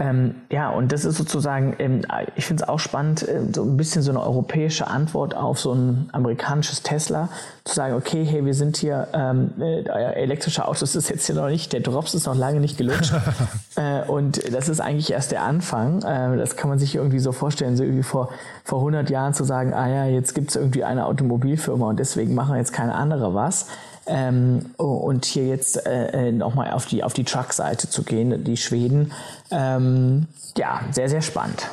Ähm, 0.00 0.36
ja, 0.50 0.70
und 0.70 0.92
das 0.92 1.04
ist 1.04 1.18
sozusagen, 1.18 1.76
ähm, 1.78 2.00
ich 2.34 2.46
finde 2.46 2.62
es 2.62 2.68
auch 2.68 2.78
spannend, 2.78 3.28
äh, 3.28 3.42
so 3.54 3.62
ein 3.62 3.76
bisschen 3.76 4.00
so 4.00 4.10
eine 4.10 4.20
europäische 4.20 4.86
Antwort 4.86 5.36
auf 5.36 5.60
so 5.60 5.74
ein 5.74 6.08
amerikanisches 6.12 6.82
Tesla, 6.82 7.28
zu 7.64 7.74
sagen, 7.74 7.94
okay, 7.94 8.24
hey, 8.24 8.46
wir 8.46 8.54
sind 8.54 8.78
hier, 8.78 9.08
ähm, 9.12 9.52
äh, 9.60 9.82
elektrische 10.14 10.66
Autos 10.66 10.96
ist 10.96 11.10
jetzt 11.10 11.26
hier 11.26 11.34
noch 11.34 11.48
nicht, 11.48 11.74
der 11.74 11.80
Drops 11.80 12.14
ist 12.14 12.26
noch 12.26 12.34
lange 12.34 12.60
nicht 12.60 12.78
gelutscht. 12.78 13.12
äh, 13.76 14.00
und 14.08 14.52
das 14.54 14.70
ist 14.70 14.80
eigentlich 14.80 15.12
erst 15.12 15.32
der 15.32 15.42
Anfang. 15.42 16.00
Äh, 16.02 16.38
das 16.38 16.56
kann 16.56 16.70
man 16.70 16.78
sich 16.78 16.94
irgendwie 16.94 17.18
so 17.18 17.32
vorstellen, 17.32 17.76
so 17.76 17.84
irgendwie 17.84 18.02
vor, 18.02 18.30
vor 18.64 18.78
100 18.78 19.10
Jahren 19.10 19.34
zu 19.34 19.44
sagen, 19.44 19.74
ah 19.74 19.86
ja, 19.86 20.06
jetzt 20.06 20.34
gibt 20.34 20.48
es 20.48 20.56
irgendwie 20.56 20.82
eine 20.82 21.04
Automobilfirma 21.04 21.90
und 21.90 21.98
deswegen 21.98 22.34
machen 22.34 22.56
jetzt 22.56 22.72
keine 22.72 22.94
andere 22.94 23.34
was. 23.34 23.66
Ähm, 24.06 24.70
und 24.76 25.24
hier 25.24 25.46
jetzt 25.46 25.86
äh, 25.86 26.28
äh 26.28 26.32
nochmal 26.32 26.72
auf 26.72 26.86
die, 26.86 27.04
auf 27.04 27.12
die 27.12 27.24
Truck-Seite 27.24 27.88
zu 27.88 28.02
gehen, 28.02 28.44
die 28.44 28.56
Schweden. 28.56 29.12
Ähm, 29.50 30.26
ja, 30.56 30.80
sehr, 30.90 31.08
sehr 31.08 31.22
spannend. 31.22 31.68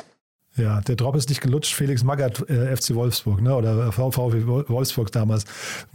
Ja, 0.58 0.80
der 0.80 0.96
Drop 0.96 1.14
ist 1.14 1.28
nicht 1.28 1.40
gelutscht. 1.40 1.74
Felix 1.74 2.02
Magath, 2.02 2.48
äh, 2.50 2.76
FC 2.76 2.94
Wolfsburg, 2.94 3.40
ne? 3.40 3.54
oder 3.54 3.92
VfW 3.92 4.46
Wolfsburg 4.46 5.12
damals. 5.12 5.44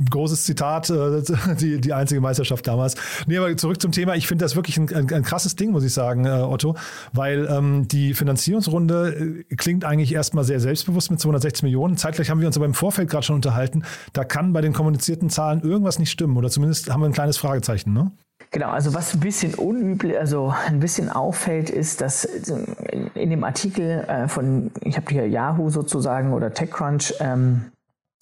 Großes 0.10 0.46
Zitat, 0.46 0.90
äh, 0.90 1.22
die, 1.60 1.82
die 1.82 1.94
einzige 1.94 2.22
Meisterschaft 2.22 2.66
damals. 2.66 2.96
Nee, 3.28 3.38
aber 3.38 3.56
zurück 3.58 3.82
zum 3.82 3.92
Thema. 3.92 4.16
Ich 4.16 4.28
finde 4.28 4.46
das 4.46 4.56
wirklich 4.56 4.78
ein, 4.78 4.94
ein, 4.94 5.12
ein, 5.14 5.24
krasses 5.24 5.56
Ding, 5.56 5.72
muss 5.72 5.84
ich 5.84 5.94
sagen, 5.94 6.26
äh, 6.26 6.30
Otto, 6.30 6.76
weil 7.12 7.48
ähm, 7.50 7.88
die 7.90 8.14
Finanzierungsrunde 8.14 9.44
äh, 9.50 9.56
klingt 9.56 9.84
eigentlich 9.84 10.14
erstmal 10.14 10.46
sehr 10.46 10.60
selbstbewusst 10.60 11.12
mit 11.12 11.20
260 11.20 11.64
Millionen. 11.64 11.98
Zeitgleich 11.98 12.30
haben 12.30 12.40
wir 12.40 12.48
uns 12.48 12.56
aber 12.56 12.66
im 12.66 12.74
Vorfeld 12.74 13.10
gerade 13.10 13.24
schon 13.24 13.36
unterhalten. 13.36 13.84
Da 14.14 14.24
kann 14.24 14.54
bei 14.54 14.62
den 14.62 14.74
kommunizierten 14.74 15.30
Zahlen 15.30 15.62
irgendwas 15.62 16.00
nicht 16.00 16.12
stimmen 16.12 16.38
oder 16.38 16.50
zumindest 16.50 16.90
haben 16.90 17.02
wir 17.02 17.08
ein 17.08 17.14
kleines 17.14 17.38
Fragezeichen, 17.38 17.94
ne? 17.94 18.12
Genau, 18.54 18.70
also 18.70 18.94
was 18.94 19.16
ein 19.16 19.20
bisschen 19.20 19.56
unüblich, 19.56 20.16
also 20.16 20.54
ein 20.68 20.80
bisschen 20.80 21.10
auffällt, 21.10 21.72
ist, 21.72 22.02
dass 22.02 22.24
in 22.24 23.32
dem 23.32 23.44
Artikel 23.44 24.06
äh, 24.08 24.28
von, 24.28 24.70
ich 24.82 24.96
habe 24.96 25.08
hier 25.10 25.28
Yahoo 25.28 25.72
sozusagen 25.72 26.34
oder 26.34 26.54
TechCrunch, 26.54 27.16
ähm, 27.20 27.72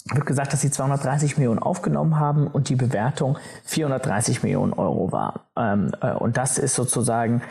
wird 0.10 0.26
gesagt, 0.26 0.54
dass 0.54 0.62
sie 0.62 0.72
230 0.72 1.38
Millionen 1.38 1.60
aufgenommen 1.60 2.18
haben 2.18 2.48
und 2.48 2.70
die 2.70 2.78
Bewertung 2.78 3.38
430 3.66 4.42
Millionen 4.42 4.72
Euro 4.72 5.12
war. 5.12 5.48
Ähm, 5.58 5.92
äh, 6.02 6.14
und 6.14 6.38
das 6.38 6.58
ist 6.58 6.76
sozusagen 6.76 7.42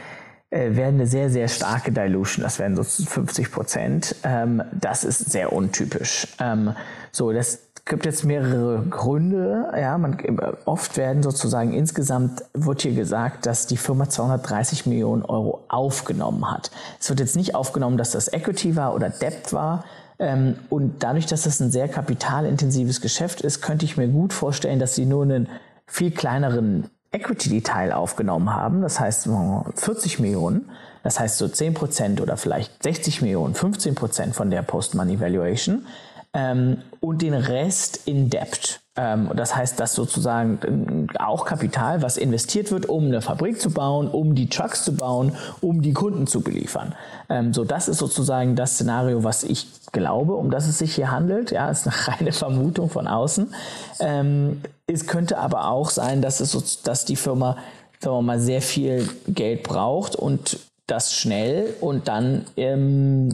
äh, 0.48 0.74
wäre 0.74 0.88
eine 0.88 1.06
sehr, 1.06 1.28
sehr 1.28 1.48
starke 1.48 1.92
Dilution. 1.92 2.42
Das 2.42 2.58
wären 2.58 2.76
so 2.76 2.82
50 2.82 3.52
Prozent. 3.52 4.16
Ähm, 4.24 4.62
das 4.72 5.04
ist 5.04 5.30
sehr 5.30 5.52
untypisch. 5.52 6.26
Ähm, 6.40 6.74
so, 7.12 7.30
das 7.30 7.69
gibt 7.90 8.06
jetzt 8.06 8.24
mehrere 8.24 8.82
Gründe. 8.88 9.70
Ja, 9.76 9.98
man, 9.98 10.16
oft 10.64 10.96
werden 10.96 11.22
sozusagen 11.22 11.74
insgesamt 11.74 12.42
wird 12.54 12.82
hier 12.82 12.94
gesagt, 12.94 13.44
dass 13.44 13.66
die 13.66 13.76
Firma 13.76 14.08
230 14.08 14.86
Millionen 14.86 15.24
Euro 15.24 15.64
aufgenommen 15.68 16.50
hat. 16.50 16.70
Es 16.98 17.10
wird 17.10 17.20
jetzt 17.20 17.36
nicht 17.36 17.54
aufgenommen, 17.54 17.98
dass 17.98 18.12
das 18.12 18.32
Equity 18.32 18.76
war 18.76 18.94
oder 18.94 19.10
Debt 19.10 19.52
war. 19.52 19.84
Ähm, 20.20 20.54
und 20.70 21.02
dadurch, 21.02 21.26
dass 21.26 21.42
das 21.42 21.60
ein 21.60 21.72
sehr 21.72 21.88
kapitalintensives 21.88 23.00
Geschäft 23.00 23.40
ist, 23.40 23.60
könnte 23.60 23.84
ich 23.84 23.96
mir 23.96 24.06
gut 24.06 24.32
vorstellen, 24.32 24.78
dass 24.78 24.94
sie 24.94 25.04
nur 25.04 25.24
einen 25.24 25.48
viel 25.86 26.12
kleineren 26.12 26.88
Equity-Teil 27.10 27.90
aufgenommen 27.90 28.54
haben. 28.54 28.82
Das 28.82 29.00
heißt 29.00 29.28
40 29.74 30.20
Millionen. 30.20 30.70
Das 31.02 31.18
heißt 31.18 31.38
so 31.38 31.48
10 31.48 31.74
Prozent 31.74 32.20
oder 32.20 32.36
vielleicht 32.36 32.82
60 32.82 33.22
Millionen, 33.22 33.54
15 33.54 33.96
Prozent 33.96 34.36
von 34.36 34.50
der 34.50 34.62
Post-Money-Valuation 34.62 35.86
ähm, 36.34 36.78
und 37.00 37.22
den 37.22 37.34
Rest 37.34 38.02
in 38.06 38.30
Debt. 38.30 38.80
Ähm, 38.96 39.30
das 39.34 39.56
heißt, 39.56 39.80
dass 39.80 39.94
sozusagen 39.94 41.08
äh, 41.12 41.18
auch 41.18 41.44
Kapital, 41.44 42.02
was 42.02 42.16
investiert 42.16 42.70
wird, 42.70 42.86
um 42.86 43.06
eine 43.06 43.20
Fabrik 43.20 43.60
zu 43.60 43.70
bauen, 43.70 44.08
um 44.08 44.34
die 44.34 44.48
Trucks 44.48 44.84
zu 44.84 44.94
bauen, 44.94 45.36
um 45.60 45.82
die 45.82 45.92
Kunden 45.92 46.26
zu 46.26 46.40
beliefern. 46.42 46.94
Ähm, 47.28 47.52
so, 47.52 47.64
das 47.64 47.88
ist 47.88 47.98
sozusagen 47.98 48.56
das 48.56 48.74
Szenario, 48.74 49.24
was 49.24 49.42
ich 49.42 49.66
glaube, 49.92 50.34
um 50.34 50.50
das 50.50 50.68
es 50.68 50.78
sich 50.78 50.94
hier 50.94 51.10
handelt. 51.10 51.50
Ja, 51.50 51.70
ist 51.70 51.86
eine 51.86 51.96
reine 52.08 52.32
Vermutung 52.32 52.90
von 52.90 53.06
außen. 53.06 53.54
Ähm, 54.00 54.60
es 54.86 55.06
könnte 55.06 55.38
aber 55.38 55.68
auch 55.68 55.90
sein, 55.90 56.22
dass 56.22 56.40
es 56.40 56.52
so, 56.52 56.62
dass 56.84 57.04
die 57.04 57.16
Firma 57.16 57.56
sagen 58.02 58.16
wir 58.16 58.22
mal, 58.22 58.40
sehr 58.40 58.62
viel 58.62 59.06
Geld 59.28 59.62
braucht 59.62 60.16
und 60.16 60.58
das 60.90 61.14
schnell 61.14 61.74
und 61.80 62.08
dann 62.08 62.44
ähm, 62.56 63.30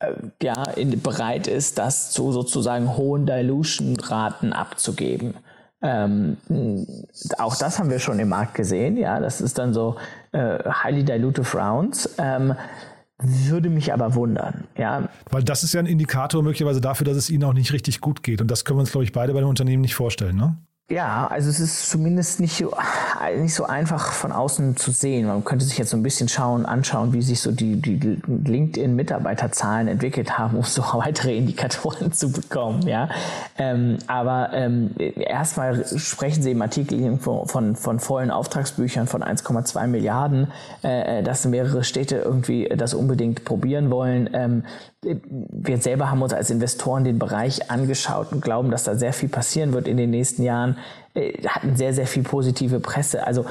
äh, 0.00 0.12
ja, 0.42 0.64
in, 0.70 1.00
bereit 1.00 1.46
ist, 1.46 1.78
das 1.78 2.10
zu 2.10 2.32
sozusagen 2.32 2.96
hohen 2.96 3.26
Dilution-Raten 3.26 4.52
abzugeben. 4.52 5.34
Ähm, 5.80 6.36
auch 7.38 7.56
das 7.56 7.78
haben 7.78 7.90
wir 7.90 8.00
schon 8.00 8.18
im 8.18 8.28
Markt 8.28 8.54
gesehen, 8.54 8.96
ja, 8.96 9.20
das 9.20 9.40
ist 9.40 9.58
dann 9.58 9.72
so 9.72 9.96
äh, 10.32 10.58
highly 10.68 11.04
dilutive 11.04 11.56
rounds. 11.56 12.14
Ähm, 12.18 12.54
würde 13.20 13.68
mich 13.68 13.92
aber 13.92 14.14
wundern, 14.14 14.64
ja. 14.76 15.08
Weil 15.30 15.42
das 15.42 15.64
ist 15.64 15.72
ja 15.74 15.80
ein 15.80 15.86
Indikator 15.86 16.42
möglicherweise 16.42 16.80
dafür, 16.80 17.04
dass 17.04 17.16
es 17.16 17.30
ihnen 17.30 17.42
auch 17.44 17.52
nicht 17.52 17.72
richtig 17.72 18.00
gut 18.00 18.22
geht. 18.22 18.40
Und 18.40 18.48
das 18.48 18.64
können 18.64 18.78
wir 18.78 18.82
uns, 18.82 18.92
glaube 18.92 19.04
ich, 19.04 19.12
beide 19.12 19.32
bei 19.32 19.40
den 19.40 19.48
Unternehmen 19.48 19.80
nicht 19.80 19.96
vorstellen, 19.96 20.36
ne? 20.36 20.56
Ja, 20.90 21.26
also 21.26 21.50
es 21.50 21.60
ist 21.60 21.90
zumindest 21.90 22.40
nicht, 22.40 22.64
nicht 23.36 23.54
so 23.54 23.64
einfach 23.64 24.12
von 24.12 24.32
außen 24.32 24.78
zu 24.78 24.90
sehen. 24.90 25.26
Man 25.26 25.44
könnte 25.44 25.66
sich 25.66 25.76
jetzt 25.76 25.90
so 25.90 25.98
ein 25.98 26.02
bisschen 26.02 26.30
schauen, 26.30 26.64
anschauen, 26.64 27.12
wie 27.12 27.20
sich 27.20 27.42
so 27.42 27.52
die, 27.52 27.76
die 27.76 28.18
LinkedIn-Mitarbeiterzahlen 28.26 29.86
entwickelt 29.86 30.38
haben, 30.38 30.56
um 30.56 30.62
so 30.62 30.80
weitere 30.94 31.36
Indikatoren 31.36 32.12
zu 32.12 32.32
bekommen. 32.32 32.88
Ja, 32.88 33.10
ähm, 33.58 33.98
aber 34.06 34.54
ähm, 34.54 34.92
erstmal 34.96 35.84
sprechen 35.98 36.42
Sie 36.42 36.52
im 36.52 36.62
Artikel 36.62 37.18
von, 37.18 37.46
von, 37.46 37.76
von 37.76 38.00
vollen 38.00 38.30
Auftragsbüchern 38.30 39.08
von 39.08 39.22
1,2 39.22 39.88
Milliarden, 39.88 40.50
äh, 40.80 41.22
dass 41.22 41.44
mehrere 41.44 41.84
Städte 41.84 42.16
irgendwie 42.16 42.66
das 42.74 42.94
unbedingt 42.94 43.44
probieren 43.44 43.90
wollen. 43.90 44.30
Ähm, 44.32 44.62
wir 45.02 45.78
selber 45.78 46.10
haben 46.10 46.22
uns 46.22 46.32
als 46.32 46.50
Investoren 46.50 47.04
den 47.04 47.18
Bereich 47.18 47.70
angeschaut 47.70 48.32
und 48.32 48.40
glauben, 48.40 48.70
dass 48.70 48.84
da 48.84 48.96
sehr 48.96 49.12
viel 49.12 49.28
passieren 49.28 49.72
wird 49.72 49.86
in 49.86 49.96
den 49.96 50.10
nächsten 50.10 50.42
Jahren. 50.42 50.77
Äh, 51.14 51.32
hatten 51.46 51.76
sehr, 51.76 51.94
sehr 51.94 52.06
viel 52.06 52.22
positive 52.22 52.80
Presse. 52.80 53.26
Also 53.26 53.44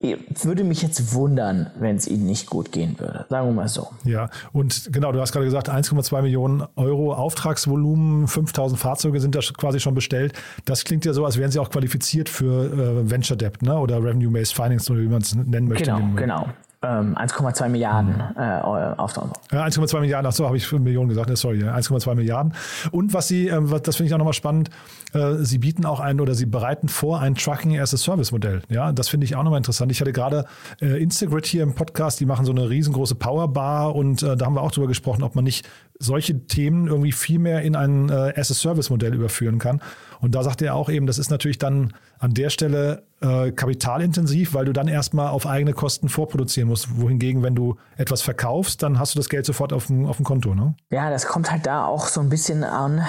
würde 0.00 0.62
mich 0.62 0.80
jetzt 0.82 1.12
wundern, 1.14 1.70
wenn 1.78 1.96
es 1.96 2.06
ihnen 2.06 2.24
nicht 2.24 2.48
gut 2.48 2.70
gehen 2.70 2.98
würde. 3.00 3.26
Sagen 3.28 3.48
wir 3.48 3.52
mal 3.52 3.68
so. 3.68 3.88
Ja, 4.04 4.30
und 4.52 4.90
genau, 4.92 5.10
du 5.10 5.20
hast 5.20 5.32
gerade 5.32 5.44
gesagt, 5.44 5.68
1,2 5.68 6.22
Millionen 6.22 6.64
Euro 6.76 7.12
Auftragsvolumen, 7.14 8.28
5000 8.28 8.78
Fahrzeuge 8.78 9.20
sind 9.20 9.34
da 9.34 9.40
quasi 9.40 9.80
schon 9.80 9.94
bestellt. 9.94 10.34
Das 10.64 10.84
klingt 10.84 11.04
ja 11.04 11.12
so, 11.12 11.24
als 11.24 11.36
wären 11.36 11.50
sie 11.50 11.58
auch 11.58 11.70
qualifiziert 11.70 12.28
für 12.28 12.66
äh, 12.66 13.10
Venture 13.10 13.36
Debt 13.36 13.60
ne? 13.62 13.76
oder 13.76 13.96
Revenue-Based 13.96 14.54
Finance 14.54 14.92
oder 14.92 15.02
wie 15.02 15.08
man 15.08 15.22
es 15.22 15.34
nennen 15.34 15.66
möchte. 15.66 15.90
Genau, 15.90 16.14
genau. 16.14 16.48
1,2 16.80 17.64
ähm, 17.64 17.72
Milliarden 17.72 18.14
mhm. 18.14 18.40
äh, 18.40 18.60
Auftrag. 18.96 19.30
Ja, 19.50 19.64
1,2 19.64 20.00
Milliarden, 20.00 20.28
ach 20.28 20.32
so, 20.32 20.46
habe 20.46 20.56
ich 20.56 20.70
Millionen 20.70 21.08
gesagt, 21.08 21.36
sorry, 21.36 21.64
1,2 21.64 22.14
Milliarden. 22.14 22.54
Und 22.92 23.12
was 23.14 23.26
Sie, 23.26 23.48
äh, 23.48 23.80
das 23.82 23.96
finde 23.96 24.08
ich 24.08 24.14
auch 24.14 24.18
nochmal 24.18 24.32
spannend, 24.32 24.70
äh, 25.12 25.34
Sie 25.38 25.58
bieten 25.58 25.84
auch 25.84 25.98
ein 25.98 26.20
oder 26.20 26.34
Sie 26.34 26.46
bereiten 26.46 26.88
vor 26.88 27.20
ein 27.20 27.34
Trucking 27.34 27.78
as 27.80 27.92
a 27.94 27.96
Service 27.96 28.30
Modell. 28.30 28.62
Ja, 28.68 28.92
das 28.92 29.08
finde 29.08 29.24
ich 29.24 29.34
auch 29.34 29.42
nochmal 29.42 29.58
interessant. 29.58 29.90
Ich 29.90 30.00
hatte 30.00 30.12
gerade 30.12 30.44
äh, 30.80 31.02
Instagrid 31.02 31.46
hier 31.46 31.64
im 31.64 31.74
Podcast, 31.74 32.20
die 32.20 32.26
machen 32.26 32.46
so 32.46 32.52
eine 32.52 32.70
riesengroße 32.70 33.16
Powerbar 33.16 33.96
und 33.96 34.22
äh, 34.22 34.36
da 34.36 34.46
haben 34.46 34.54
wir 34.54 34.62
auch 34.62 34.70
drüber 34.70 34.86
gesprochen, 34.86 35.24
ob 35.24 35.34
man 35.34 35.42
nicht 35.42 35.68
solche 35.98 36.46
Themen 36.46 36.86
irgendwie 36.86 37.12
viel 37.12 37.38
mehr 37.38 37.62
in 37.62 37.74
ein 37.74 38.08
äh, 38.08 38.32
as 38.36 38.50
a 38.50 38.54
Service 38.54 38.90
Modell 38.90 39.14
überführen 39.14 39.58
kann. 39.58 39.80
Und 40.20 40.34
da 40.34 40.42
sagt 40.42 40.62
er 40.62 40.74
auch 40.74 40.88
eben, 40.88 41.06
das 41.06 41.18
ist 41.18 41.30
natürlich 41.30 41.58
dann 41.58 41.92
an 42.18 42.34
der 42.34 42.50
Stelle 42.50 43.04
äh, 43.20 43.50
kapitalintensiv, 43.50 44.54
weil 44.54 44.64
du 44.64 44.72
dann 44.72 44.88
erstmal 44.88 45.28
auf 45.28 45.46
eigene 45.46 45.72
Kosten 45.72 46.08
vorproduzieren 46.08 46.68
musst. 46.68 47.00
Wohingegen, 47.00 47.42
wenn 47.42 47.54
du 47.54 47.76
etwas 47.96 48.22
verkaufst, 48.22 48.82
dann 48.82 48.98
hast 48.98 49.14
du 49.14 49.18
das 49.18 49.28
Geld 49.28 49.46
sofort 49.46 49.72
auf 49.72 49.86
dem, 49.86 50.06
auf 50.06 50.16
dem 50.16 50.24
Konto. 50.24 50.54
Ne? 50.54 50.74
Ja, 50.90 51.10
das 51.10 51.26
kommt 51.26 51.50
halt 51.50 51.66
da 51.66 51.86
auch 51.86 52.06
so 52.06 52.20
ein 52.20 52.28
bisschen 52.28 52.64
an, 52.64 53.04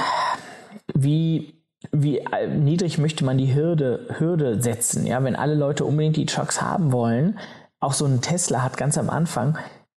wie 0.93 1.53
wie 1.91 2.21
niedrig 2.49 2.97
möchte 2.97 3.23
man 3.23 3.37
die 3.37 3.55
Hürde, 3.55 4.07
Hürde 4.17 4.61
setzen. 4.61 5.05
Ja, 5.05 5.23
wenn 5.23 5.37
alle 5.37 5.55
Leute 5.55 5.85
unbedingt 5.85 6.17
die 6.17 6.25
Trucks 6.25 6.61
haben 6.61 6.91
wollen, 6.91 7.39
auch 7.79 7.93
so 7.93 8.05
ein 8.05 8.21
Tesla 8.21 8.61
hat 8.61 8.75
ganz 8.75 8.97
am 8.97 9.09
Anfang, 9.09 9.57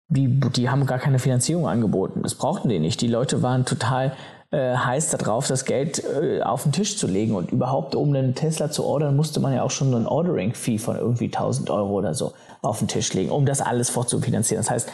die, 0.10 0.40
die 0.40 0.70
haben 0.70 0.86
gar 0.86 1.00
keine 1.00 1.20
Finanzierung 1.20 1.68
angeboten. 1.68 2.22
Das 2.24 2.36
brauchten 2.36 2.70
die 2.70 2.80
nicht. 2.80 3.00
Die 3.02 3.08
Leute 3.08 3.42
waren 3.44 3.66
total 3.66 4.14
äh, 4.52 4.76
heiß 4.76 5.12
darauf, 5.12 5.48
das 5.48 5.66
Geld 5.66 6.04
äh, 6.04 6.42
auf 6.42 6.64
den 6.64 6.72
Tisch 6.72 6.98
zu 6.98 7.06
legen. 7.06 7.36
Und 7.36 7.52
überhaupt, 7.52 7.96
um 7.96 8.10
einen 8.10 8.34
Tesla 8.34 8.72
zu 8.72 8.84
ordern, 8.84 9.16
musste 9.16 9.40
man 9.40 9.54
ja 9.54 9.62
auch 9.62 9.72
schon 9.72 9.94
ein 9.94 10.08
Ordering-Fee 10.08 10.80
von 10.80 10.98
irgendwie 10.98 11.26
1000 11.26 11.70
Euro 11.70 11.92
oder 11.92 12.16
so 12.16 12.34
auf 12.62 12.80
den 12.80 12.88
Tisch 12.88 13.14
legen, 13.14 13.30
um 13.30 13.46
das 13.46 13.62
alles 13.62 13.92
fortzufinanzieren. 13.92 14.64
Das 14.64 14.72
heißt, 14.72 14.92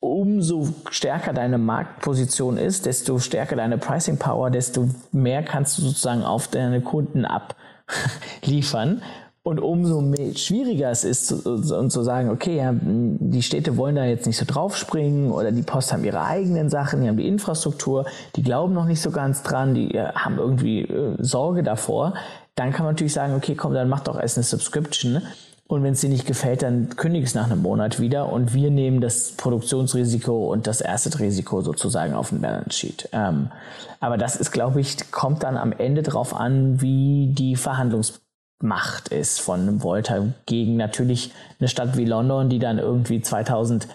umso 0.00 0.68
stärker 0.90 1.32
deine 1.32 1.56
Marktposition 1.56 2.58
ist, 2.58 2.84
desto 2.84 3.18
stärker 3.18 3.56
deine 3.56 3.78
Pricing 3.78 4.18
Power, 4.18 4.50
desto 4.50 4.88
mehr 5.12 5.42
kannst 5.42 5.78
du 5.78 5.82
sozusagen 5.82 6.22
auf 6.22 6.48
deine 6.48 6.82
Kunden 6.82 7.24
abliefern. 7.24 9.02
Und 9.44 9.58
umso 9.58 10.00
schwieriger 10.36 10.90
es 10.90 11.02
ist, 11.02 11.26
zu, 11.26 11.88
zu 11.88 12.02
sagen, 12.02 12.30
okay, 12.30 12.58
ja, 12.58 12.72
die 12.80 13.42
Städte 13.42 13.76
wollen 13.76 13.96
da 13.96 14.04
jetzt 14.04 14.26
nicht 14.26 14.36
so 14.36 14.44
draufspringen 14.46 15.32
oder 15.32 15.50
die 15.50 15.62
Post 15.62 15.92
haben 15.92 16.04
ihre 16.04 16.24
eigenen 16.24 16.70
Sachen, 16.70 17.02
die 17.02 17.08
haben 17.08 17.16
die 17.16 17.26
Infrastruktur, 17.26 18.06
die 18.36 18.44
glauben 18.44 18.72
noch 18.72 18.84
nicht 18.84 19.00
so 19.00 19.10
ganz 19.10 19.42
dran, 19.42 19.74
die 19.74 19.94
äh, 19.94 20.12
haben 20.12 20.38
irgendwie 20.38 20.82
äh, 20.82 21.16
Sorge 21.18 21.64
davor, 21.64 22.14
dann 22.54 22.70
kann 22.70 22.84
man 22.84 22.94
natürlich 22.94 23.14
sagen, 23.14 23.34
okay, 23.34 23.56
komm, 23.56 23.74
dann 23.74 23.88
mach 23.88 24.00
doch 24.00 24.20
erst 24.20 24.38
eine 24.38 24.44
Subscription. 24.44 25.22
Und 25.66 25.82
wenn 25.82 25.94
es 25.94 26.02
dir 26.02 26.10
nicht 26.10 26.26
gefällt, 26.26 26.62
dann 26.62 26.90
kündige 26.96 27.24
es 27.24 27.34
nach 27.34 27.46
einem 27.46 27.62
Monat 27.62 27.98
wieder 27.98 28.30
und 28.30 28.52
wir 28.52 28.70
nehmen 28.70 29.00
das 29.00 29.32
Produktionsrisiko 29.32 30.52
und 30.52 30.66
das 30.66 30.84
Asset-Risiko 30.84 31.62
sozusagen 31.62 32.12
auf 32.14 32.28
den 32.28 32.42
Balance 32.42 32.78
Sheet. 32.78 33.08
Ähm, 33.12 33.50
aber 33.98 34.18
das 34.18 34.36
ist, 34.36 34.52
glaube 34.52 34.80
ich, 34.80 35.10
kommt 35.10 35.42
dann 35.42 35.56
am 35.56 35.72
Ende 35.72 36.02
darauf 36.02 36.34
an, 36.34 36.82
wie 36.82 37.28
die 37.32 37.56
Verhandlungs 37.56 38.21
Macht 38.62 39.08
ist 39.08 39.40
von 39.40 39.60
einem 39.60 39.82
Volta 39.82 40.26
gegen 40.46 40.76
natürlich 40.76 41.32
eine 41.58 41.68
Stadt 41.68 41.96
wie 41.96 42.04
London, 42.04 42.48
die 42.48 42.58
dann 42.58 42.78
irgendwie 42.78 43.20
2000 43.20 43.88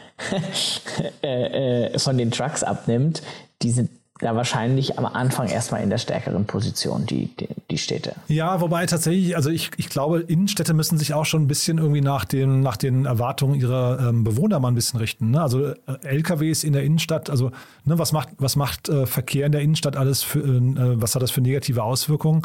äh, 1.24 1.86
äh, 1.86 2.00
von 2.00 2.18
den 2.18 2.32
Trucks 2.32 2.64
abnimmt. 2.64 3.22
Die 3.62 3.72
sind 3.72 3.90
ja 4.22 4.36
wahrscheinlich 4.36 4.98
am 4.98 5.06
Anfang 5.06 5.48
erstmal 5.48 5.84
in 5.84 5.90
der 5.90 5.98
stärkeren 5.98 6.46
Position, 6.46 7.06
die, 7.06 7.28
die, 7.38 7.48
die 7.70 7.78
Städte. 7.78 8.16
Ja, 8.28 8.60
wobei 8.62 8.86
tatsächlich, 8.86 9.36
also 9.36 9.50
ich, 9.50 9.72
ich 9.78 9.90
glaube, 9.90 10.22
Innenstädte 10.22 10.74
müssen 10.74 10.98
sich 10.98 11.14
auch 11.14 11.26
schon 11.26 11.44
ein 11.44 11.48
bisschen 11.48 11.78
irgendwie 11.78 12.02
nach 12.02 12.26
den, 12.26 12.62
nach 12.62 12.78
den 12.78 13.06
Erwartungen 13.06 13.56
ihrer 13.56 14.10
ähm, 14.10 14.24
Bewohner 14.24 14.60
mal 14.60 14.70
ein 14.70 14.76
bisschen 14.76 15.00
richten. 15.00 15.32
Ne? 15.32 15.42
Also 15.42 15.68
äh, 15.68 15.76
LKWs 16.02 16.64
in 16.64 16.74
der 16.74 16.84
Innenstadt, 16.84 17.30
also 17.30 17.52
ne, 17.86 18.00
was 18.00 18.12
macht, 18.12 18.30
was 18.38 18.56
macht 18.56 18.90
äh, 18.90 19.06
Verkehr 19.06 19.46
in 19.46 19.52
der 19.52 19.62
Innenstadt 19.62 19.96
alles 19.96 20.24
für, 20.24 20.40
äh, 20.40 21.02
was 21.02 21.16
hat 21.16 21.22
das 21.22 21.32
für 21.32 21.42
negative 21.42 21.84
Auswirkungen? 21.84 22.42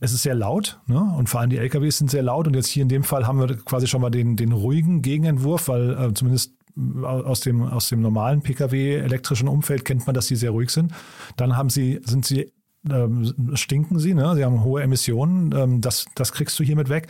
Es 0.00 0.12
ist 0.12 0.22
sehr 0.22 0.34
laut 0.34 0.80
ne? 0.86 0.98
und 1.16 1.28
vor 1.28 1.40
allem 1.40 1.50
die 1.50 1.58
LKWs 1.58 1.98
sind 1.98 2.10
sehr 2.10 2.22
laut 2.22 2.46
und 2.46 2.54
jetzt 2.54 2.68
hier 2.68 2.82
in 2.82 2.88
dem 2.88 3.04
Fall 3.04 3.26
haben 3.26 3.38
wir 3.38 3.54
quasi 3.58 3.86
schon 3.86 4.00
mal 4.00 4.10
den, 4.10 4.36
den 4.36 4.52
ruhigen 4.52 5.02
Gegenentwurf, 5.02 5.68
weil 5.68 5.90
äh, 5.90 6.14
zumindest 6.14 6.54
aus 7.02 7.40
dem, 7.40 7.62
aus 7.62 7.88
dem 7.88 8.00
normalen 8.00 8.42
Pkw-elektrischen 8.42 9.48
Umfeld 9.48 9.84
kennt 9.84 10.06
man, 10.06 10.14
dass 10.14 10.26
sie 10.26 10.36
sehr 10.36 10.50
ruhig 10.50 10.70
sind. 10.70 10.92
Dann 11.36 11.56
haben 11.56 11.68
sie, 11.68 12.00
sind 12.04 12.24
sie, 12.24 12.52
ähm, 12.88 13.34
stinken 13.54 13.98
sie, 13.98 14.14
ne? 14.14 14.34
sie 14.34 14.44
haben 14.44 14.64
hohe 14.64 14.82
Emissionen, 14.82 15.52
ähm, 15.54 15.80
das, 15.80 16.06
das 16.14 16.32
kriegst 16.32 16.58
du 16.58 16.64
hiermit 16.64 16.88
weg. 16.88 17.08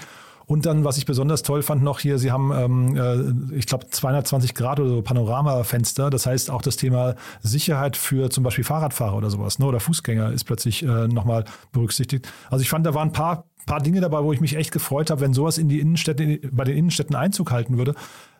Und 0.50 0.66
dann, 0.66 0.82
was 0.82 0.98
ich 0.98 1.06
besonders 1.06 1.44
toll 1.44 1.62
fand 1.62 1.84
noch 1.84 2.00
hier, 2.00 2.18
sie 2.18 2.32
haben, 2.32 2.50
ähm, 2.50 2.96
äh, 2.96 3.54
ich 3.56 3.66
glaube, 3.66 3.86
220 3.88 4.52
Grad 4.52 4.80
oder 4.80 4.88
so 4.88 5.00
Panoramafenster. 5.00 6.10
Das 6.10 6.26
heißt, 6.26 6.50
auch 6.50 6.60
das 6.60 6.76
Thema 6.76 7.14
Sicherheit 7.40 7.96
für 7.96 8.30
zum 8.30 8.42
Beispiel 8.42 8.64
Fahrradfahrer 8.64 9.16
oder 9.16 9.30
sowas 9.30 9.60
ne, 9.60 9.66
oder 9.66 9.78
Fußgänger 9.78 10.32
ist 10.32 10.42
plötzlich 10.42 10.82
äh, 10.82 11.06
nochmal 11.06 11.44
berücksichtigt. 11.70 12.28
Also 12.50 12.62
ich 12.62 12.68
fand, 12.68 12.84
da 12.84 12.94
waren 12.94 13.10
ein 13.10 13.12
paar, 13.12 13.44
paar 13.66 13.80
Dinge 13.80 14.00
dabei, 14.00 14.24
wo 14.24 14.32
ich 14.32 14.40
mich 14.40 14.56
echt 14.56 14.72
gefreut 14.72 15.12
habe, 15.12 15.20
wenn 15.20 15.34
sowas 15.34 15.56
in 15.56 15.68
die 15.68 15.78
Innenstädte, 15.78 16.40
bei 16.50 16.64
den 16.64 16.76
Innenstädten 16.76 17.14
Einzug 17.14 17.52
halten 17.52 17.78
würde 17.78 17.94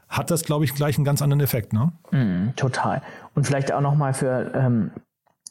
hat 0.09 0.33
das, 0.33 0.43
glaube 0.43 0.65
ich, 0.65 0.75
gleich 0.75 0.99
einen 0.99 1.05
ganz 1.05 1.23
anderen 1.23 1.41
Effekt. 1.41 1.73
Ne? 1.73 1.93
Mm, 2.11 2.57
total. 2.57 3.01
Und 3.37 3.47
vielleicht 3.47 3.73
auch 3.73 3.81
nochmal 3.81 4.13
für 4.13 4.51
ähm, 4.57 4.91